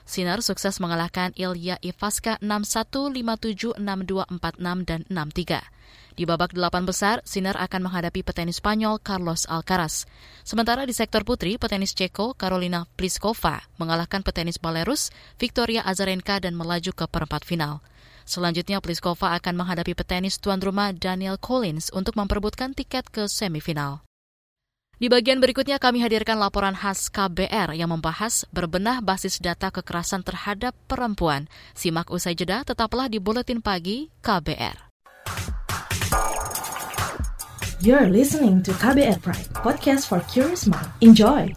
Sinner 0.05 0.45
sukses 0.45 0.77
mengalahkan 0.77 1.33
Ilya 1.33 1.81
Ivaska 1.81 2.37
6-1, 2.45 3.17
5-7, 3.17 3.81
6-2, 3.81 4.29
4-6, 4.29 4.85
dan 4.85 5.01
6-3. 5.09 5.65
Di 6.13 6.29
babak 6.29 6.53
delapan 6.53 6.85
besar, 6.85 7.25
Sinner 7.25 7.57
akan 7.57 7.89
menghadapi 7.89 8.21
petenis 8.21 8.61
Spanyol 8.61 9.01
Carlos 9.01 9.49
Alcaraz. 9.49 10.05
Sementara 10.45 10.85
di 10.85 10.93
sektor 10.93 11.25
putri, 11.25 11.57
petenis 11.57 11.97
Ceko 11.97 12.37
Carolina 12.37 12.85
Pliskova 13.01 13.65
mengalahkan 13.81 14.21
petenis 14.21 14.61
Belarus 14.61 15.09
Victoria 15.41 15.81
Azarenka 15.81 16.37
dan 16.45 16.53
melaju 16.53 16.93
ke 16.93 17.09
perempat 17.09 17.49
final. 17.49 17.81
Selanjutnya, 18.25 18.79
Pliskova 18.83 19.37
akan 19.39 19.55
menghadapi 19.59 19.93
petenis 19.95 20.39
tuan 20.39 20.63
rumah 20.63 20.95
Daniel 20.95 21.39
Collins 21.39 21.91
untuk 21.95 22.15
memperebutkan 22.19 22.73
tiket 22.73 23.09
ke 23.11 23.31
semifinal. 23.31 24.07
Di 25.03 25.11
bagian 25.11 25.43
berikutnya 25.43 25.83
kami 25.83 25.99
hadirkan 25.99 26.39
laporan 26.39 26.79
khas 26.79 27.11
KBR 27.11 27.75
yang 27.75 27.91
membahas 27.91 28.47
berbenah 28.55 29.03
basis 29.03 29.43
data 29.43 29.75
kekerasan 29.75 30.23
terhadap 30.23 30.79
perempuan. 30.87 31.51
Simak 31.75 32.07
usai 32.15 32.39
jeda, 32.39 32.63
tetaplah 32.63 33.11
di 33.11 33.19
Buletin 33.19 33.59
Pagi 33.59 34.15
KBR. 34.23 34.95
You're 37.83 38.07
listening 38.07 38.63
to 38.63 38.71
KBR 38.79 39.19
Pride, 39.27 39.51
podcast 39.59 40.07
for 40.07 40.23
curious 40.31 40.71
mind. 40.71 40.87
Enjoy! 41.03 41.51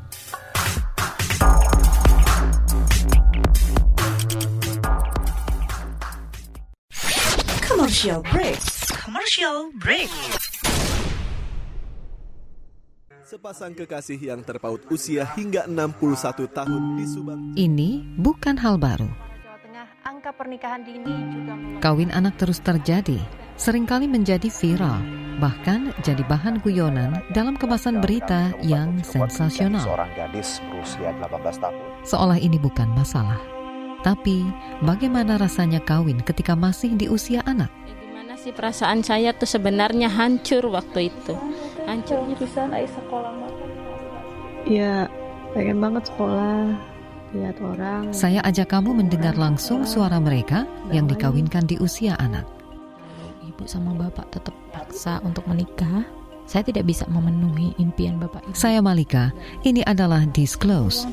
Commercial 7.96 8.28
break. 8.28 8.60
Commercial 9.08 9.58
break. 9.80 10.12
Sepasang 13.24 13.72
kekasih 13.72 14.20
yang 14.20 14.44
terpaut 14.44 14.84
usia 14.92 15.24
hingga 15.24 15.64
61 15.64 16.44
tahun 16.52 17.00
di 17.00 17.06
Subang. 17.08 17.56
Ini 17.56 18.04
bukan 18.20 18.60
hal 18.60 18.76
baru. 18.76 19.08
Jawa 19.08 19.58
Tengah, 19.64 19.88
angka 20.04 20.36
pernikahan 20.36 20.84
dini 20.84 21.08
juga 21.08 21.56
Kawin 21.80 22.12
anak 22.12 22.36
terus 22.36 22.60
terjadi, 22.60 23.16
sering 23.56 23.88
kali 23.88 24.12
menjadi 24.12 24.52
viral, 24.52 25.00
bahkan 25.40 25.96
jadi 26.04 26.28
bahan 26.28 26.60
guyonan 26.68 27.24
dalam 27.32 27.56
kemasan 27.56 28.04
berita 28.04 28.52
yang 28.60 29.00
sensasional. 29.08 29.88
Seorang 29.88 30.12
gadis 30.20 30.60
berusia 30.68 31.16
18 31.24 31.64
tahun. 31.64 31.80
Seolah 32.04 32.44
ini 32.44 32.60
bukan 32.60 32.92
masalah. 32.92 33.40
Tapi, 34.06 34.46
bagaimana 34.86 35.42
rasanya 35.42 35.82
kawin 35.82 36.22
ketika 36.22 36.54
masih 36.54 36.94
di 36.94 37.10
usia 37.10 37.42
anak? 37.50 37.74
Sih 38.46 38.54
perasaan 38.54 39.02
saya 39.02 39.34
tuh 39.34 39.50
sebenarnya 39.50 40.06
hancur 40.06 40.70
waktu 40.70 41.10
itu. 41.10 41.34
Hancurnya 41.90 42.38
bisa 42.38 42.70
naik 42.70 42.94
sekolah 42.94 43.34
Ya, 44.70 45.10
pengen 45.58 45.82
banget 45.82 46.14
sekolah. 46.14 46.78
Lihat 47.34 47.58
orang. 47.58 48.14
Saya 48.14 48.46
ajak 48.46 48.70
kamu 48.70 49.02
mendengar 49.02 49.34
langsung 49.34 49.82
suara 49.82 50.22
mereka 50.22 50.70
yang 50.94 51.10
dikawinkan 51.10 51.66
di 51.66 51.82
usia 51.82 52.14
anak. 52.22 52.46
Ibu 53.50 53.66
sama 53.66 53.98
bapak 53.98 54.38
tetap 54.38 54.54
paksa 54.70 55.18
untuk 55.26 55.42
menikah, 55.50 56.06
saya 56.46 56.62
tidak 56.62 56.86
bisa 56.86 57.10
memenuhi 57.10 57.74
impian 57.82 58.22
Bapak 58.22 58.46
Ibu. 58.46 58.54
Saya 58.54 58.78
Malika, 58.78 59.34
ini 59.66 59.82
adalah 59.90 60.22
Disclose, 60.30 61.10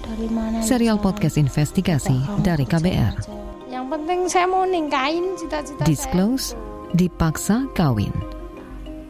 serial 0.60 1.00
podcast 1.00 1.40
investigasi 1.40 2.44
dari 2.44 2.68
KBR. 2.68 3.24
Yang 3.72 3.86
penting 3.88 4.20
saya 4.28 4.44
mau 4.44 4.68
ningkain 4.68 5.32
cita-cita 5.40 5.80
Disclose, 5.88 6.52
dipaksa 6.96 7.68
kawin. 7.76 8.12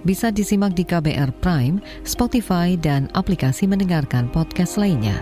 Bisa 0.02 0.34
disimak 0.34 0.74
di 0.74 0.82
KBR 0.82 1.30
Prime, 1.38 1.78
Spotify, 2.02 2.74
dan 2.74 3.06
aplikasi 3.14 3.70
mendengarkan 3.70 4.26
podcast 4.30 4.74
lainnya. 4.74 5.14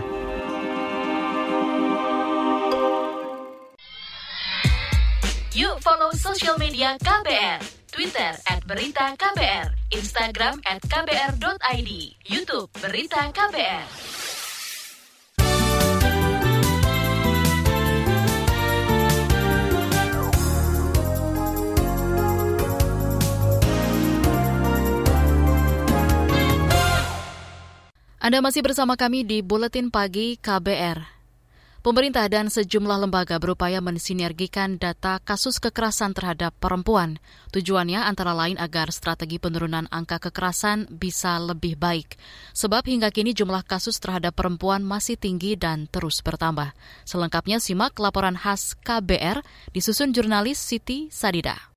Yuk 5.53 5.77
follow 5.83 6.09
social 6.17 6.57
media 6.57 6.97
KBR 6.97 7.81
Twitter 7.91 8.31
at 8.47 8.63
Berita 8.63 9.11
KBR, 9.19 9.67
Instagram 9.91 10.63
at 10.63 10.79
KBR.id, 10.79 11.91
Youtube 12.23 12.71
Berita 12.79 13.27
KBR. 13.35 14.20
Anda 28.21 28.37
masih 28.37 28.61
bersama 28.61 28.93
kami 29.01 29.25
di 29.25 29.41
Buletin 29.41 29.89
Pagi 29.89 30.37
KBR. 30.37 31.01
Pemerintah 31.81 32.29
dan 32.29 32.53
sejumlah 32.53 33.09
lembaga 33.09 33.41
berupaya 33.41 33.81
mensinergikan 33.81 34.77
data 34.77 35.17
kasus 35.25 35.57
kekerasan 35.57 36.13
terhadap 36.13 36.53
perempuan. 36.61 37.17
Tujuannya 37.49 37.97
antara 37.97 38.37
lain 38.37 38.61
agar 38.61 38.93
strategi 38.93 39.41
penurunan 39.41 39.89
angka 39.89 40.21
kekerasan 40.21 41.01
bisa 41.01 41.41
lebih 41.41 41.81
baik. 41.81 42.21
Sebab 42.53 42.85
hingga 42.85 43.09
kini 43.09 43.33
jumlah 43.33 43.65
kasus 43.65 43.97
terhadap 43.97 44.37
perempuan 44.37 44.85
masih 44.85 45.17
tinggi 45.17 45.57
dan 45.57 45.89
terus 45.89 46.21
bertambah. 46.21 46.77
Selengkapnya 47.09 47.57
simak 47.57 47.97
laporan 47.97 48.37
khas 48.37 48.77
KBR 48.85 49.41
disusun 49.73 50.13
jurnalis 50.13 50.61
Siti 50.61 51.09
Sadida. 51.09 51.71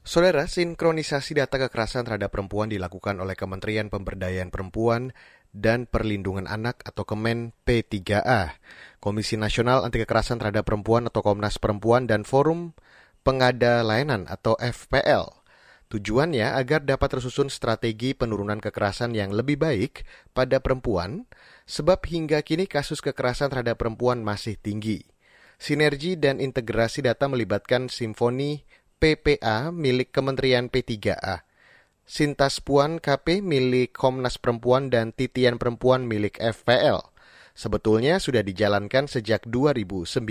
Saudara, 0.00 0.48
sinkronisasi 0.48 1.36
data 1.36 1.60
kekerasan 1.60 2.08
terhadap 2.08 2.32
perempuan 2.32 2.72
dilakukan 2.72 3.20
oleh 3.20 3.36
Kementerian 3.36 3.92
Pemberdayaan 3.92 4.48
Perempuan 4.48 5.12
dan 5.50 5.86
Perlindungan 5.90 6.46
Anak 6.46 6.82
atau 6.86 7.02
Kemen 7.02 7.50
P3A, 7.66 8.58
Komisi 9.02 9.34
Nasional 9.34 9.82
Anti 9.82 10.02
Kekerasan 10.02 10.38
Terhadap 10.38 10.66
Perempuan 10.66 11.10
atau 11.10 11.20
Komnas 11.22 11.58
Perempuan 11.58 12.06
dan 12.06 12.22
Forum 12.22 12.74
Pengada 13.20 13.82
Layanan 13.84 14.24
atau 14.30 14.56
FPL. 14.56 15.28
Tujuannya 15.90 16.54
agar 16.54 16.86
dapat 16.86 17.18
tersusun 17.18 17.50
strategi 17.50 18.14
penurunan 18.14 18.62
kekerasan 18.62 19.10
yang 19.10 19.34
lebih 19.34 19.58
baik 19.58 20.06
pada 20.30 20.62
perempuan, 20.62 21.26
sebab 21.66 22.06
hingga 22.06 22.46
kini 22.46 22.70
kasus 22.70 23.02
kekerasan 23.02 23.50
terhadap 23.50 23.82
perempuan 23.82 24.22
masih 24.22 24.54
tinggi. 24.54 25.02
Sinergi 25.58 26.14
dan 26.14 26.38
integrasi 26.38 27.02
data 27.02 27.26
melibatkan 27.26 27.90
Simfoni 27.90 28.62
PPA 29.02 29.74
milik 29.74 30.14
Kementerian 30.14 30.70
P3A 30.70 31.49
Sintas 32.10 32.58
Puan 32.58 32.98
KP 32.98 33.38
milik 33.38 33.94
Komnas 33.94 34.34
Perempuan 34.34 34.90
dan 34.90 35.14
Titian 35.14 35.62
Perempuan 35.62 36.10
milik 36.10 36.42
FPL. 36.42 37.06
Sebetulnya 37.54 38.18
sudah 38.18 38.42
dijalankan 38.42 39.06
sejak 39.06 39.46
2019. 39.46 40.26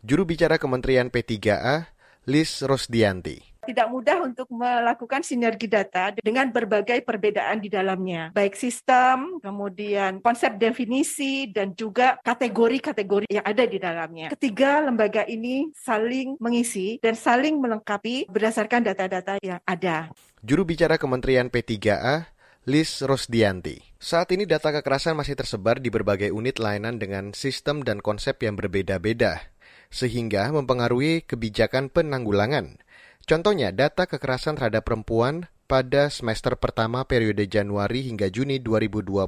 Juru 0.00 0.22
bicara 0.24 0.56
Kementerian 0.56 1.12
P3A, 1.12 1.92
Liz 2.24 2.64
Rosdianti 2.64 3.56
tidak 3.66 3.90
mudah 3.90 4.22
untuk 4.22 4.46
melakukan 4.54 5.26
sinergi 5.26 5.66
data 5.66 6.14
dengan 6.22 6.54
berbagai 6.54 7.02
perbedaan 7.02 7.58
di 7.58 7.66
dalamnya, 7.66 8.30
baik 8.30 8.54
sistem, 8.54 9.42
kemudian 9.42 10.22
konsep 10.22 10.54
definisi, 10.54 11.50
dan 11.50 11.74
juga 11.74 12.22
kategori-kategori 12.22 13.26
yang 13.26 13.42
ada 13.44 13.64
di 13.66 13.78
dalamnya. 13.82 14.30
Ketiga, 14.30 14.78
lembaga 14.86 15.26
ini 15.26 15.74
saling 15.74 16.38
mengisi 16.38 17.02
dan 17.02 17.18
saling 17.18 17.58
melengkapi 17.58 18.30
berdasarkan 18.30 18.86
data-data 18.86 19.42
yang 19.42 19.58
ada. 19.66 20.14
Juru 20.46 20.62
bicara 20.62 20.94
Kementerian 20.94 21.50
P3A, 21.50 22.30
Liz 22.70 23.02
Rosdianti. 23.02 23.82
Saat 23.98 24.30
ini 24.30 24.46
data 24.46 24.70
kekerasan 24.70 25.18
masih 25.18 25.34
tersebar 25.34 25.82
di 25.82 25.90
berbagai 25.90 26.30
unit 26.30 26.62
layanan 26.62 27.02
dengan 27.02 27.34
sistem 27.34 27.82
dan 27.82 27.98
konsep 27.98 28.38
yang 28.46 28.54
berbeda-beda, 28.54 29.42
sehingga 29.90 30.46
mempengaruhi 30.54 31.26
kebijakan 31.26 31.90
penanggulangan. 31.90 32.78
Contohnya, 33.26 33.74
data 33.74 34.06
kekerasan 34.06 34.54
terhadap 34.54 34.86
perempuan 34.86 35.50
pada 35.66 36.14
semester 36.14 36.54
pertama 36.54 37.02
periode 37.02 37.42
Januari 37.50 38.06
hingga 38.06 38.30
Juni 38.30 38.62
2021 38.62 39.26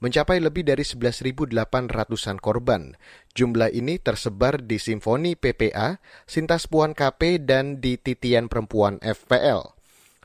mencapai 0.00 0.40
lebih 0.40 0.64
dari 0.64 0.80
11.800-an 0.80 2.40
korban. 2.40 2.96
Jumlah 3.36 3.68
ini 3.68 4.00
tersebar 4.00 4.64
di 4.64 4.80
Simfoni 4.80 5.36
PPA, 5.36 6.00
Sintas 6.24 6.64
Puan 6.72 6.96
KP, 6.96 7.44
dan 7.44 7.84
di 7.84 8.00
Titian 8.00 8.48
Perempuan 8.48 8.96
FPL. 9.04 9.75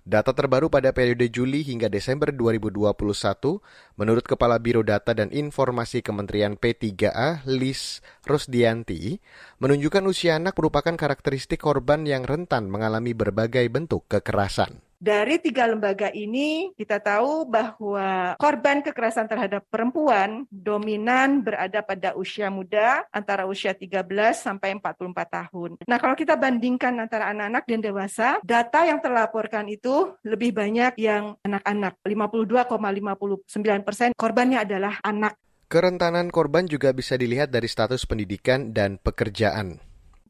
Data 0.01 0.33
terbaru 0.33 0.65
pada 0.73 0.89
periode 0.97 1.29
Juli 1.29 1.61
hingga 1.61 1.85
Desember 1.85 2.33
2021, 2.33 3.61
menurut 4.01 4.25
Kepala 4.25 4.57
Biro 4.57 4.81
Data 4.81 5.13
dan 5.13 5.29
Informasi 5.29 6.01
Kementerian 6.01 6.57
P3A, 6.57 7.45
Lis 7.45 8.01
Rosdianti, 8.25 9.21
menunjukkan 9.61 10.01
usia 10.09 10.41
anak 10.41 10.57
merupakan 10.57 10.97
karakteristik 10.97 11.61
korban 11.61 12.09
yang 12.09 12.25
rentan 12.25 12.73
mengalami 12.73 13.13
berbagai 13.13 13.69
bentuk 13.69 14.09
kekerasan. 14.09 14.90
Dari 15.01 15.41
tiga 15.41 15.65
lembaga 15.65 16.13
ini, 16.13 16.77
kita 16.77 17.01
tahu 17.01 17.49
bahwa 17.49 18.37
korban 18.37 18.85
kekerasan 18.85 19.25
terhadap 19.25 19.65
perempuan 19.65 20.45
dominan 20.53 21.41
berada 21.41 21.81
pada 21.81 22.13
usia 22.13 22.53
muda, 22.53 23.01
antara 23.09 23.49
usia 23.49 23.73
13 23.73 24.05
sampai 24.37 24.77
44 24.77 25.01
tahun. 25.25 25.81
Nah, 25.89 25.97
kalau 25.97 26.13
kita 26.13 26.37
bandingkan 26.37 26.93
antara 27.01 27.33
anak-anak 27.33 27.65
dan 27.65 27.81
dewasa, 27.81 28.37
data 28.45 28.85
yang 28.85 29.01
terlaporkan 29.01 29.65
itu 29.73 30.13
lebih 30.21 30.53
banyak 30.53 30.93
yang 31.01 31.33
anak-anak. 31.41 31.97
52,59 32.05 33.81
persen 33.81 34.13
korbannya 34.13 34.61
adalah 34.61 35.01
anak. 35.01 35.33
Kerentanan 35.65 36.29
korban 36.29 36.69
juga 36.69 36.93
bisa 36.93 37.17
dilihat 37.17 37.49
dari 37.49 37.65
status 37.65 38.05
pendidikan 38.05 38.69
dan 38.69 39.01
pekerjaan 39.01 39.81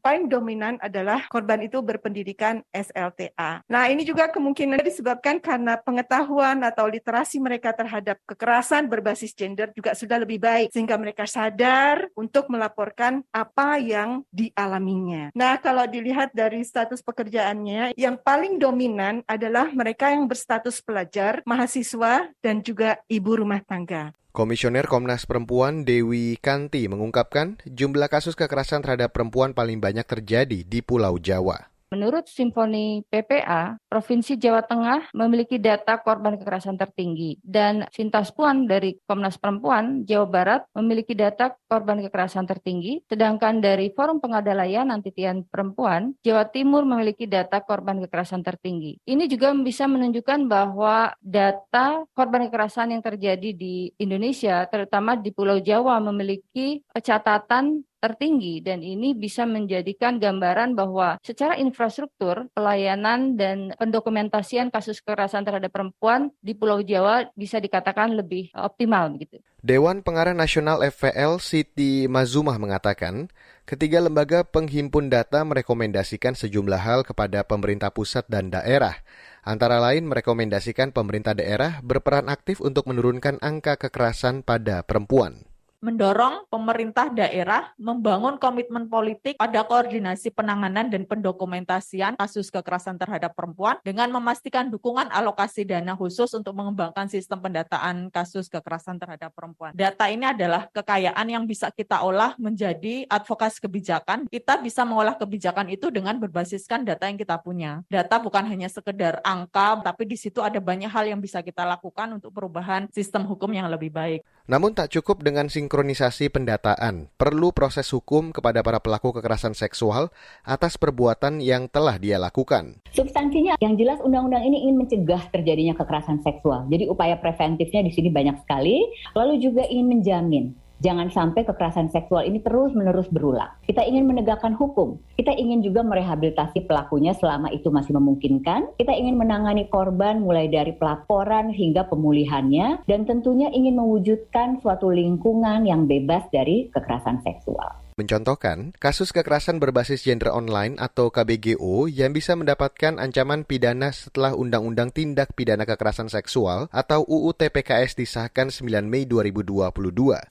paling 0.02 0.26
dominan 0.26 0.76
adalah 0.82 1.30
korban 1.30 1.62
itu 1.62 1.78
berpendidikan 1.78 2.60
SLTA. 2.74 3.62
Nah, 3.70 3.86
ini 3.86 4.02
juga 4.02 4.28
kemungkinan 4.28 4.82
disebabkan 4.82 5.38
karena 5.38 5.78
pengetahuan 5.78 6.58
atau 6.66 6.90
literasi 6.90 7.38
mereka 7.38 7.70
terhadap 7.70 8.18
kekerasan 8.26 8.90
berbasis 8.90 9.30
gender 9.32 9.70
juga 9.72 9.94
sudah 9.94 10.18
lebih 10.18 10.42
baik 10.42 10.74
sehingga 10.74 10.98
mereka 10.98 11.24
sadar 11.24 12.10
untuk 12.18 12.50
melaporkan 12.50 13.22
apa 13.30 13.78
yang 13.78 14.26
dialaminya. 14.34 15.30
Nah, 15.32 15.56
kalau 15.62 15.86
dilihat 15.86 16.34
dari 16.34 16.66
status 16.66 16.98
pekerjaannya, 17.00 17.94
yang 17.94 18.18
paling 18.18 18.58
dominan 18.58 19.22
adalah 19.30 19.70
mereka 19.70 20.10
yang 20.10 20.26
berstatus 20.26 20.82
pelajar, 20.82 21.40
mahasiswa, 21.46 22.26
dan 22.42 22.58
juga 22.60 22.98
ibu 23.06 23.38
rumah 23.38 23.62
tangga. 23.62 24.10
Komisioner 24.32 24.88
Komnas 24.88 25.28
Perempuan 25.28 25.84
Dewi 25.84 26.40
Kanti 26.40 26.88
mengungkapkan 26.88 27.60
jumlah 27.68 28.08
kasus 28.08 28.32
kekerasan 28.32 28.80
terhadap 28.80 29.12
perempuan 29.12 29.52
paling 29.52 29.76
banyak 29.76 30.08
terjadi 30.08 30.64
di 30.64 30.80
Pulau 30.80 31.20
Jawa. 31.20 31.71
Menurut 31.92 32.24
Simfoni 32.24 33.04
PPA, 33.04 33.76
Provinsi 33.84 34.40
Jawa 34.40 34.64
Tengah 34.64 35.12
memiliki 35.12 35.60
data 35.60 36.00
korban 36.00 36.40
kekerasan 36.40 36.80
tertinggi 36.80 37.36
dan 37.44 37.84
Sintas 37.92 38.32
Puan 38.32 38.64
dari 38.64 38.96
Komnas 39.04 39.36
Perempuan 39.36 40.08
Jawa 40.08 40.24
Barat 40.24 40.60
memiliki 40.72 41.12
data 41.12 41.52
korban 41.68 42.00
kekerasan 42.00 42.48
tertinggi, 42.48 43.04
sedangkan 43.04 43.60
dari 43.60 43.92
Forum 43.92 44.24
Pengada 44.24 44.56
Layanan 44.56 45.04
Titian 45.04 45.44
Perempuan 45.44 46.16
Jawa 46.24 46.48
Timur 46.48 46.88
memiliki 46.88 47.28
data 47.28 47.60
korban 47.60 48.00
kekerasan 48.00 48.40
tertinggi. 48.40 48.96
Ini 49.04 49.28
juga 49.28 49.52
bisa 49.52 49.84
menunjukkan 49.84 50.48
bahwa 50.48 51.12
data 51.20 52.08
korban 52.16 52.48
kekerasan 52.48 52.96
yang 52.96 53.04
terjadi 53.04 53.52
di 53.52 53.92
Indonesia, 54.00 54.64
terutama 54.64 55.12
di 55.12 55.28
Pulau 55.28 55.60
Jawa, 55.60 56.00
memiliki 56.00 56.80
catatan 56.96 57.84
tertinggi 58.02 58.58
dan 58.58 58.82
ini 58.82 59.14
bisa 59.14 59.46
menjadikan 59.46 60.18
gambaran 60.18 60.74
bahwa 60.74 61.22
secara 61.22 61.54
infrastruktur 61.54 62.50
pelayanan 62.50 63.38
dan 63.38 63.70
pendokumentasian 63.78 64.74
kasus 64.74 64.98
kekerasan 64.98 65.46
terhadap 65.46 65.70
perempuan 65.70 66.34
di 66.42 66.58
Pulau 66.58 66.82
Jawa 66.82 67.30
bisa 67.38 67.62
dikatakan 67.62 68.18
lebih 68.18 68.50
optimal 68.58 69.14
begitu. 69.14 69.38
Dewan 69.62 70.02
Pengarah 70.02 70.34
Nasional 70.34 70.82
FPL 70.82 71.38
Siti 71.38 72.10
Mazumah 72.10 72.58
mengatakan, 72.58 73.30
ketiga 73.62 74.02
lembaga 74.02 74.42
penghimpun 74.42 75.06
data 75.06 75.46
merekomendasikan 75.46 76.34
sejumlah 76.34 76.82
hal 76.82 77.06
kepada 77.06 77.46
pemerintah 77.46 77.94
pusat 77.94 78.26
dan 78.26 78.50
daerah. 78.50 78.98
Antara 79.46 79.78
lain 79.78 80.10
merekomendasikan 80.10 80.90
pemerintah 80.90 81.38
daerah 81.38 81.78
berperan 81.78 82.26
aktif 82.26 82.58
untuk 82.58 82.90
menurunkan 82.90 83.38
angka 83.38 83.78
kekerasan 83.78 84.42
pada 84.42 84.82
perempuan 84.82 85.51
mendorong 85.82 86.46
pemerintah 86.46 87.10
daerah 87.10 87.74
membangun 87.74 88.38
komitmen 88.38 88.86
politik 88.86 89.34
pada 89.34 89.66
koordinasi 89.66 90.30
penanganan 90.30 90.86
dan 90.86 91.02
pendokumentasian 91.02 92.14
kasus 92.14 92.54
kekerasan 92.54 93.02
terhadap 93.02 93.34
perempuan 93.34 93.82
dengan 93.82 94.06
memastikan 94.14 94.70
dukungan 94.70 95.10
alokasi 95.10 95.66
dana 95.66 95.98
khusus 95.98 96.30
untuk 96.38 96.54
mengembangkan 96.54 97.10
sistem 97.10 97.42
pendataan 97.42 98.14
kasus 98.14 98.46
kekerasan 98.46 99.02
terhadap 99.02 99.34
perempuan. 99.34 99.74
Data 99.74 100.06
ini 100.06 100.22
adalah 100.22 100.70
kekayaan 100.70 101.26
yang 101.26 101.44
bisa 101.50 101.74
kita 101.74 102.06
olah 102.06 102.38
menjadi 102.38 103.02
advokasi 103.10 103.58
kebijakan. 103.66 104.30
Kita 104.30 104.62
bisa 104.62 104.86
mengolah 104.86 105.18
kebijakan 105.18 105.66
itu 105.66 105.90
dengan 105.90 106.14
berbasiskan 106.22 106.86
data 106.86 107.10
yang 107.10 107.18
kita 107.18 107.42
punya. 107.42 107.82
Data 107.90 108.22
bukan 108.22 108.46
hanya 108.46 108.70
sekedar 108.70 109.18
angka, 109.26 109.82
tapi 109.82 110.06
di 110.06 110.14
situ 110.14 110.38
ada 110.38 110.62
banyak 110.62 110.86
hal 110.86 111.10
yang 111.10 111.18
bisa 111.18 111.42
kita 111.42 111.66
lakukan 111.66 112.22
untuk 112.22 112.30
perubahan 112.30 112.86
sistem 112.94 113.26
hukum 113.26 113.50
yang 113.50 113.66
lebih 113.66 113.90
baik. 113.90 114.22
Namun 114.52 114.76
tak 114.76 114.92
cukup 114.92 115.24
dengan 115.24 115.48
sinkronisasi 115.48 116.28
pendataan, 116.28 117.08
perlu 117.16 117.56
proses 117.56 117.88
hukum 117.88 118.36
kepada 118.36 118.60
para 118.60 118.84
pelaku 118.84 119.16
kekerasan 119.16 119.56
seksual 119.56 120.12
atas 120.44 120.76
perbuatan 120.76 121.40
yang 121.40 121.72
telah 121.72 121.96
dia 121.96 122.20
lakukan. 122.20 122.76
Substansinya 122.92 123.56
yang 123.64 123.80
jelas 123.80 123.96
undang-undang 124.04 124.44
ini 124.44 124.68
ingin 124.68 124.76
mencegah 124.76 125.24
terjadinya 125.32 125.72
kekerasan 125.72 126.20
seksual. 126.20 126.68
Jadi 126.68 126.84
upaya 126.84 127.16
preventifnya 127.16 127.80
di 127.80 127.96
sini 127.96 128.12
banyak 128.12 128.44
sekali, 128.44 128.84
lalu 129.16 129.40
juga 129.40 129.64
ingin 129.64 129.88
menjamin 129.88 130.52
Jangan 130.82 131.14
sampai 131.14 131.46
kekerasan 131.46 131.94
seksual 131.94 132.26
ini 132.26 132.42
terus-menerus 132.42 133.06
berulang. 133.14 133.54
Kita 133.62 133.86
ingin 133.86 134.10
menegakkan 134.10 134.58
hukum. 134.58 134.98
Kita 135.14 135.30
ingin 135.30 135.62
juga 135.62 135.86
merehabilitasi 135.86 136.66
pelakunya 136.66 137.14
selama 137.14 137.54
itu 137.54 137.70
masih 137.70 137.94
memungkinkan. 137.94 138.74
Kita 138.82 138.90
ingin 138.90 139.14
menangani 139.14 139.70
korban 139.70 140.18
mulai 140.18 140.50
dari 140.50 140.74
pelaporan 140.74 141.54
hingga 141.54 141.86
pemulihannya 141.86 142.82
dan 142.90 143.06
tentunya 143.06 143.46
ingin 143.54 143.78
mewujudkan 143.78 144.58
suatu 144.58 144.90
lingkungan 144.90 145.62
yang 145.70 145.86
bebas 145.86 146.26
dari 146.34 146.66
kekerasan 146.74 147.22
seksual 147.22 147.82
mencontohkan 148.02 148.74
kasus 148.82 149.14
kekerasan 149.14 149.62
berbasis 149.62 150.02
gender 150.02 150.34
online 150.34 150.76
atau 150.82 151.14
KBGO 151.14 151.86
yang 151.86 152.10
bisa 152.10 152.34
mendapatkan 152.34 152.98
ancaman 152.98 153.46
pidana 153.46 153.94
setelah 153.94 154.34
Undang-Undang 154.34 154.90
Tindak 154.90 155.38
Pidana 155.38 155.62
Kekerasan 155.62 156.10
Seksual 156.10 156.66
atau 156.74 157.06
UU 157.06 157.32
TPKS 157.38 157.94
disahkan 157.94 158.50
9 158.50 158.82
Mei 158.84 159.06
2022. 159.06 159.70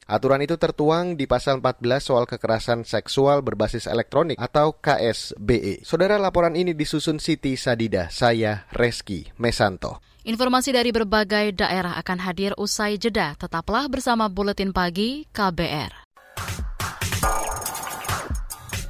Aturan 0.06 0.44
itu 0.44 0.60
tertuang 0.60 1.16
di 1.16 1.26
pasal 1.26 1.64
14 1.64 2.04
soal 2.04 2.28
kekerasan 2.28 2.84
seksual 2.84 3.40
berbasis 3.42 3.88
elektronik 3.88 4.36
atau 4.36 4.76
KSBE. 4.76 5.88
Saudara 5.88 6.20
laporan 6.20 6.60
ini 6.60 6.76
disusun 6.76 7.18
Siti 7.18 7.56
Sadida, 7.56 8.12
saya 8.12 8.68
Reski 8.76 9.32
Mesanto. 9.40 10.04
Informasi 10.22 10.70
dari 10.70 10.94
berbagai 10.94 11.58
daerah 11.58 11.98
akan 11.98 12.22
hadir 12.22 12.54
usai 12.54 13.02
jeda. 13.02 13.34
Tetaplah 13.42 13.90
bersama 13.90 14.30
Buletin 14.30 14.70
Pagi 14.70 15.26
KBR. 15.34 16.11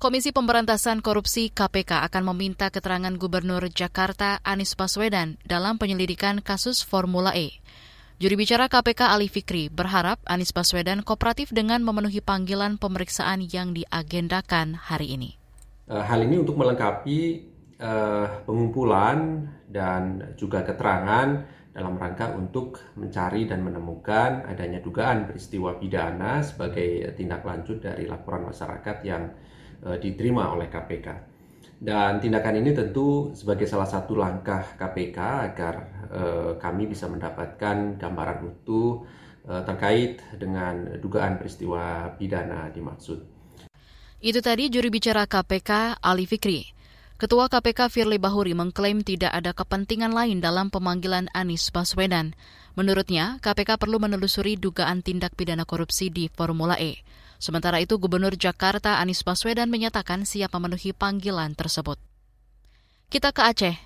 Komisi 0.00 0.32
Pemberantasan 0.32 1.04
Korupsi 1.04 1.52
KPK 1.52 2.08
akan 2.08 2.32
meminta 2.32 2.72
keterangan 2.72 3.12
Gubernur 3.20 3.68
Jakarta 3.68 4.40
Anies 4.40 4.72
Baswedan 4.72 5.36
dalam 5.44 5.76
penyelidikan 5.76 6.40
kasus 6.40 6.80
Formula 6.80 7.36
E. 7.36 7.60
Juri 8.16 8.32
bicara 8.32 8.72
KPK 8.72 9.12
Ali 9.12 9.28
Fikri 9.28 9.68
berharap 9.68 10.16
Anies 10.24 10.56
Baswedan 10.56 11.04
kooperatif 11.04 11.52
dengan 11.52 11.84
memenuhi 11.84 12.24
panggilan 12.24 12.80
pemeriksaan 12.80 13.44
yang 13.44 13.76
diagendakan 13.76 14.72
hari 14.72 15.20
ini. 15.20 15.36
Eh, 15.92 16.00
hal 16.00 16.24
ini 16.24 16.40
untuk 16.40 16.56
melengkapi 16.56 17.18
uh, 17.84 18.48
pengumpulan 18.48 19.52
dan 19.68 20.32
juga 20.40 20.64
keterangan 20.64 21.44
dalam 21.76 22.00
rangka 22.00 22.32
untuk 22.40 22.96
mencari 22.96 23.44
dan 23.44 23.60
menemukan 23.60 24.48
adanya 24.48 24.80
dugaan 24.80 25.28
peristiwa 25.28 25.76
pidana 25.76 26.40
sebagai 26.40 27.12
tindak 27.20 27.44
lanjut 27.44 27.84
dari 27.84 28.08
laporan 28.08 28.48
masyarakat 28.48 28.96
yang 29.04 29.28
uh, 29.84 29.96
diterima 30.00 30.52
oleh 30.52 30.68
KPK. 30.68 31.30
Dan 31.80 32.20
tindakan 32.20 32.60
ini 32.60 32.76
tentu 32.76 33.32
sebagai 33.32 33.64
salah 33.64 33.88
satu 33.88 34.12
langkah 34.12 34.76
KPK 34.76 35.18
agar 35.48 35.74
uh, 36.12 36.50
kami 36.60 36.84
bisa 36.84 37.08
mendapatkan 37.08 37.96
gambaran 37.96 38.44
utuh 38.44 39.08
uh, 39.48 39.64
terkait 39.64 40.20
dengan 40.36 41.00
dugaan 41.00 41.40
peristiwa 41.40 42.12
pidana 42.20 42.68
dimaksud. 42.68 43.24
Itu 44.20 44.44
tadi 44.44 44.68
juri 44.68 44.92
bicara 44.92 45.24
KPK 45.24 46.04
Ali 46.04 46.28
Fikri. 46.28 46.68
Ketua 47.16 47.48
KPK 47.48 47.88
Firly 47.88 48.16
Bahuri 48.20 48.52
mengklaim 48.52 49.00
tidak 49.00 49.32
ada 49.32 49.52
kepentingan 49.56 50.12
lain 50.12 50.40
dalam 50.44 50.68
pemanggilan 50.68 51.32
Anies 51.32 51.68
Baswedan. 51.68 52.36
Menurutnya, 52.76 53.36
KPK 53.44 53.76
perlu 53.76 54.00
menelusuri 54.00 54.56
dugaan 54.56 55.04
tindak 55.04 55.36
pidana 55.36 55.68
korupsi 55.68 56.08
di 56.08 56.32
Formula 56.32 56.80
E. 56.80 57.00
Sementara 57.40 57.80
itu, 57.80 57.96
Gubernur 57.96 58.36
Jakarta 58.36 59.00
Anies 59.00 59.24
Baswedan 59.24 59.72
menyatakan 59.72 60.28
siap 60.28 60.52
memenuhi 60.52 60.92
panggilan 60.92 61.56
tersebut. 61.56 61.96
Kita 63.08 63.32
ke 63.32 63.42
Aceh. 63.42 63.76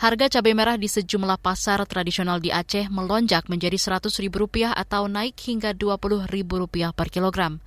Harga 0.00 0.26
cabai 0.28 0.56
merah 0.56 0.80
di 0.80 0.88
sejumlah 0.88 1.36
pasar 1.40 1.84
tradisional 1.84 2.40
di 2.40 2.48
Aceh 2.48 2.88
melonjak 2.88 3.52
menjadi 3.52 3.76
Rp100.000 3.76 4.72
atau 4.72 5.12
naik 5.12 5.36
hingga 5.36 5.76
Rp20.000 5.76 6.96
per 6.96 7.08
kilogram. 7.12 7.60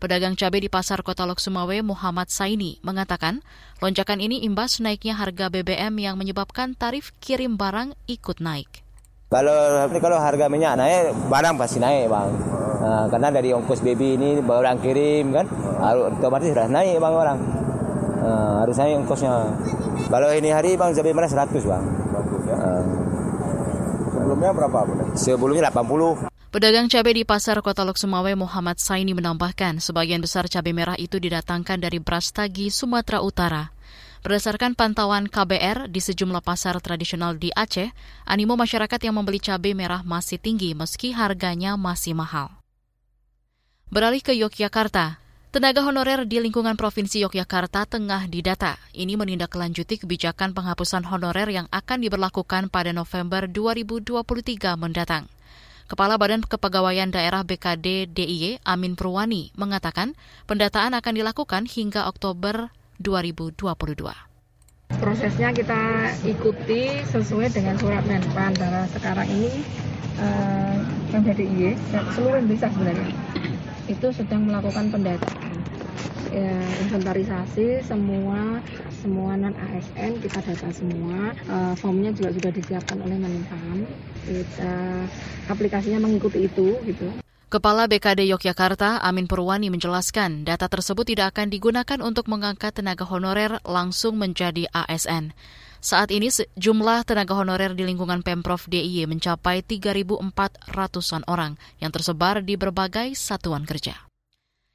Pedagang 0.00 0.32
cabai 0.32 0.64
di 0.64 0.72
Pasar 0.72 1.04
Kota 1.04 1.28
Lok 1.28 1.44
Sumawe 1.44 1.76
Muhammad 1.84 2.32
Saini 2.32 2.80
mengatakan 2.80 3.44
lonjakan 3.84 4.24
ini 4.24 4.40
imbas 4.48 4.80
naiknya 4.80 5.12
harga 5.12 5.52
BBM 5.52 5.92
yang 6.00 6.16
menyebabkan 6.16 6.72
tarif 6.72 7.12
kirim 7.20 7.60
barang 7.60 7.92
ikut 8.08 8.40
naik. 8.40 8.80
Kalau 9.28 9.92
kalau 10.00 10.16
harga 10.16 10.48
minyak 10.48 10.80
naik, 10.80 11.12
barang 11.28 11.54
pasti 11.60 11.84
naik 11.84 12.08
bang. 12.08 12.32
Nah, 12.80 13.04
karena 13.12 13.28
dari 13.28 13.52
ongkos 13.52 13.84
baby 13.84 14.16
ini 14.16 14.40
orang 14.40 14.80
kirim 14.80 15.36
kan, 15.36 15.44
harus 15.84 16.16
otomatis 16.16 16.48
sudah 16.48 16.64
naik 16.64 16.96
bang 16.96 17.14
orang. 17.14 17.38
Nah, 18.24 18.64
harus 18.64 18.76
naik 18.80 19.04
ongkosnya. 19.04 19.32
Kalau 20.08 20.28
ini 20.32 20.48
hari 20.48 20.80
bang 20.80 20.96
cabai 20.96 21.12
merah 21.12 21.28
100 21.28 21.60
bang. 21.60 21.84
100 21.84 22.48
ya. 22.48 22.56
Nah. 22.56 22.82
Sebelumnya 24.10 24.50
berapa? 24.56 24.78
Sebelumnya 25.12 25.62
80. 25.68 26.30
Pedagang 26.50 26.90
cabai 26.90 27.14
di 27.14 27.22
Pasar 27.22 27.62
Kota 27.62 27.86
Lok 27.86 27.94
Sumawe 27.94 28.32
Muhammad 28.34 28.82
Saini 28.82 29.14
menambahkan 29.14 29.78
sebagian 29.78 30.18
besar 30.18 30.50
cabai 30.50 30.74
merah 30.74 30.98
itu 30.98 31.20
didatangkan 31.22 31.78
dari 31.78 32.02
Brastagi, 32.02 32.74
Sumatera 32.74 33.22
Utara. 33.22 33.70
Berdasarkan 34.20 34.76
pantauan 34.76 35.32
KBR 35.32 35.88
di 35.88 35.96
sejumlah 35.96 36.44
pasar 36.44 36.76
tradisional 36.84 37.40
di 37.40 37.48
Aceh, 37.56 37.88
animo 38.28 38.52
masyarakat 38.52 39.00
yang 39.00 39.16
membeli 39.16 39.40
cabai 39.40 39.72
merah 39.72 40.04
masih 40.04 40.36
tinggi 40.36 40.76
meski 40.76 41.16
harganya 41.16 41.80
masih 41.80 42.12
mahal. 42.12 42.59
Beralih 43.90 44.22
ke 44.22 44.30
Yogyakarta, 44.38 45.18
Tenaga 45.50 45.82
honorer 45.82 46.22
di 46.22 46.38
lingkungan 46.38 46.78
Provinsi 46.78 47.26
Yogyakarta 47.26 47.90
tengah 47.90 48.30
didata. 48.30 48.78
Ini 48.94 49.18
menindaklanjuti 49.18 50.06
kebijakan 50.06 50.54
penghapusan 50.54 51.02
honorer 51.10 51.50
yang 51.50 51.66
akan 51.74 51.98
diberlakukan 51.98 52.70
pada 52.70 52.94
November 52.94 53.50
2023 53.50 54.78
mendatang. 54.78 55.26
Kepala 55.90 56.22
Badan 56.22 56.46
Kepegawaian 56.46 57.10
Daerah 57.10 57.42
BKD 57.42 58.14
DIY 58.14 58.62
Amin 58.62 58.94
Purwani 58.94 59.50
mengatakan 59.58 60.14
pendataan 60.46 60.94
akan 60.94 61.10
dilakukan 61.18 61.66
hingga 61.66 62.06
Oktober 62.06 62.70
2022 63.02 63.58
prosesnya 65.02 65.50
kita 65.50 66.14
ikuti 66.26 67.02
sesuai 67.10 67.50
dengan 67.50 67.74
surat 67.78 68.06
Menpan 68.06 68.54
bahwa 68.54 68.86
sekarang 68.90 69.26
ini 69.30 69.66
eh, 70.18 70.78
PMDIY 71.10 71.74
seluruh 72.14 72.38
Indonesia 72.38 72.70
sebenarnya 72.70 73.10
itu 73.90 74.06
sedang 74.14 74.46
melakukan 74.46 74.86
pendataan. 74.94 75.54
Ya, 76.30 76.62
inventarisasi 76.86 77.82
semua 77.82 78.62
semua 79.02 79.34
non 79.34 79.50
ASN 79.50 80.22
kita 80.22 80.38
data 80.38 80.70
semua. 80.70 81.34
Uh, 81.50 81.74
formnya 81.74 82.14
juga 82.14 82.30
sudah 82.30 82.52
disiapkan 82.54 83.02
oleh 83.02 83.18
Menpam. 83.18 83.82
Kita 84.30 84.74
aplikasinya 85.50 86.06
mengikuti 86.06 86.46
itu 86.46 86.78
gitu. 86.86 87.10
Kepala 87.50 87.90
BKD 87.90 88.30
Yogyakarta 88.30 89.02
Amin 89.02 89.26
Purwani 89.26 89.74
menjelaskan 89.74 90.46
data 90.46 90.70
tersebut 90.70 91.02
tidak 91.02 91.34
akan 91.34 91.50
digunakan 91.50 91.98
untuk 91.98 92.30
mengangkat 92.30 92.78
tenaga 92.78 93.02
honorer 93.02 93.58
langsung 93.66 94.22
menjadi 94.22 94.70
ASN. 94.70 95.34
Saat 95.80 96.12
ini 96.12 96.28
jumlah 96.60 97.08
tenaga 97.08 97.32
honorer 97.32 97.72
di 97.72 97.88
lingkungan 97.88 98.20
Pemprov 98.20 98.68
DIY 98.68 99.08
mencapai 99.08 99.64
3.400-an 99.64 101.24
orang 101.24 101.56
yang 101.80 101.88
tersebar 101.88 102.44
di 102.44 102.60
berbagai 102.60 103.16
satuan 103.16 103.64
kerja. 103.64 103.96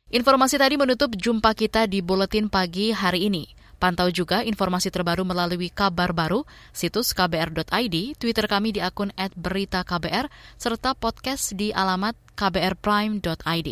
Informasi 0.09 0.57
tadi 0.57 0.81
menutup 0.81 1.13
jumpa 1.13 1.53
kita 1.53 1.85
di 1.85 2.01
Buletin 2.01 2.49
Pagi 2.49 2.89
hari 2.89 3.29
ini. 3.29 3.45
Pantau 3.77 4.09
juga 4.09 4.41
informasi 4.41 4.89
terbaru 4.89 5.21
melalui 5.21 5.69
kabar 5.69 6.09
baru, 6.09 6.41
situs 6.73 7.13
kbr.id, 7.13 8.17
Twitter 8.17 8.45
kami 8.49 8.73
di 8.73 8.81
akun 8.81 9.13
@beritaKBR, 9.13 10.25
serta 10.57 10.97
podcast 10.97 11.53
di 11.53 11.69
alamat 11.69 12.17
kbrprime.id. 12.33 13.69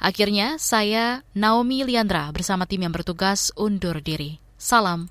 Akhirnya, 0.00 0.54
saya 0.56 1.26
Naomi 1.34 1.82
Liandra 1.82 2.30
bersama 2.30 2.64
tim 2.64 2.86
yang 2.86 2.94
bertugas 2.94 3.50
undur 3.58 3.98
diri. 3.98 4.38
Salam. 4.60 5.10